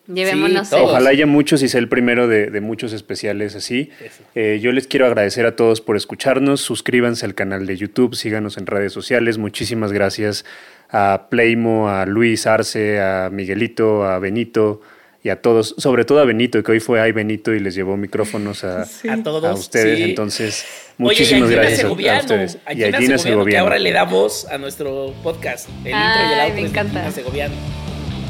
[0.08, 0.76] Llevémonos Sí.
[0.78, 3.90] Ojalá haya muchos y sea el primero de, de muchos especiales así.
[4.36, 6.60] Eh, yo les quiero agradecer a todos por escucharnos.
[6.60, 9.38] Suscríbanse al canal de YouTube, síganos en redes sociales.
[9.38, 10.44] Muchísimas gracias
[10.90, 14.82] a Playmo, a Luis Arce, a Miguelito, a Benito
[15.24, 17.96] y a todos, sobre todo a Benito, que hoy fue ahí Benito y les llevó
[17.96, 19.46] micrófonos a, A todos.
[19.46, 20.00] a ustedes.
[20.00, 20.04] sí.
[20.04, 20.66] Entonces,
[21.06, 22.58] Oye, muchísimas y Gina gracias a- a, Segoviano, ustedes.
[22.66, 23.64] A y a Gina Segoviano, que Segoviano.
[23.64, 25.68] ahora le da voz a nuestro podcast.
[25.84, 27.00] El intro y el outro me encanta.
[27.00, 27.54] Gina Segoviano.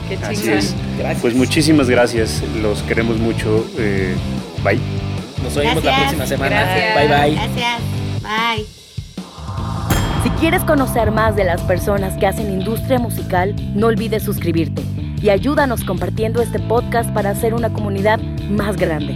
[0.10, 0.58] Qué Así chingón.
[0.60, 0.76] es.
[0.98, 1.22] Gracias.
[1.22, 2.44] Pues muchísimas gracias.
[2.62, 3.66] Los queremos mucho.
[3.78, 4.14] Eh,
[4.64, 4.80] bye.
[5.44, 6.56] Nos oímos la próxima semana.
[6.62, 6.96] Gracias.
[6.96, 7.36] Bye bye.
[7.36, 7.82] Gracias.
[8.22, 8.66] Bye.
[10.24, 14.84] Si quieres conocer más de las personas que hacen industria musical, no olvides suscribirte
[15.22, 18.20] y ayúdanos compartiendo este podcast para hacer una comunidad
[18.50, 19.16] más grande.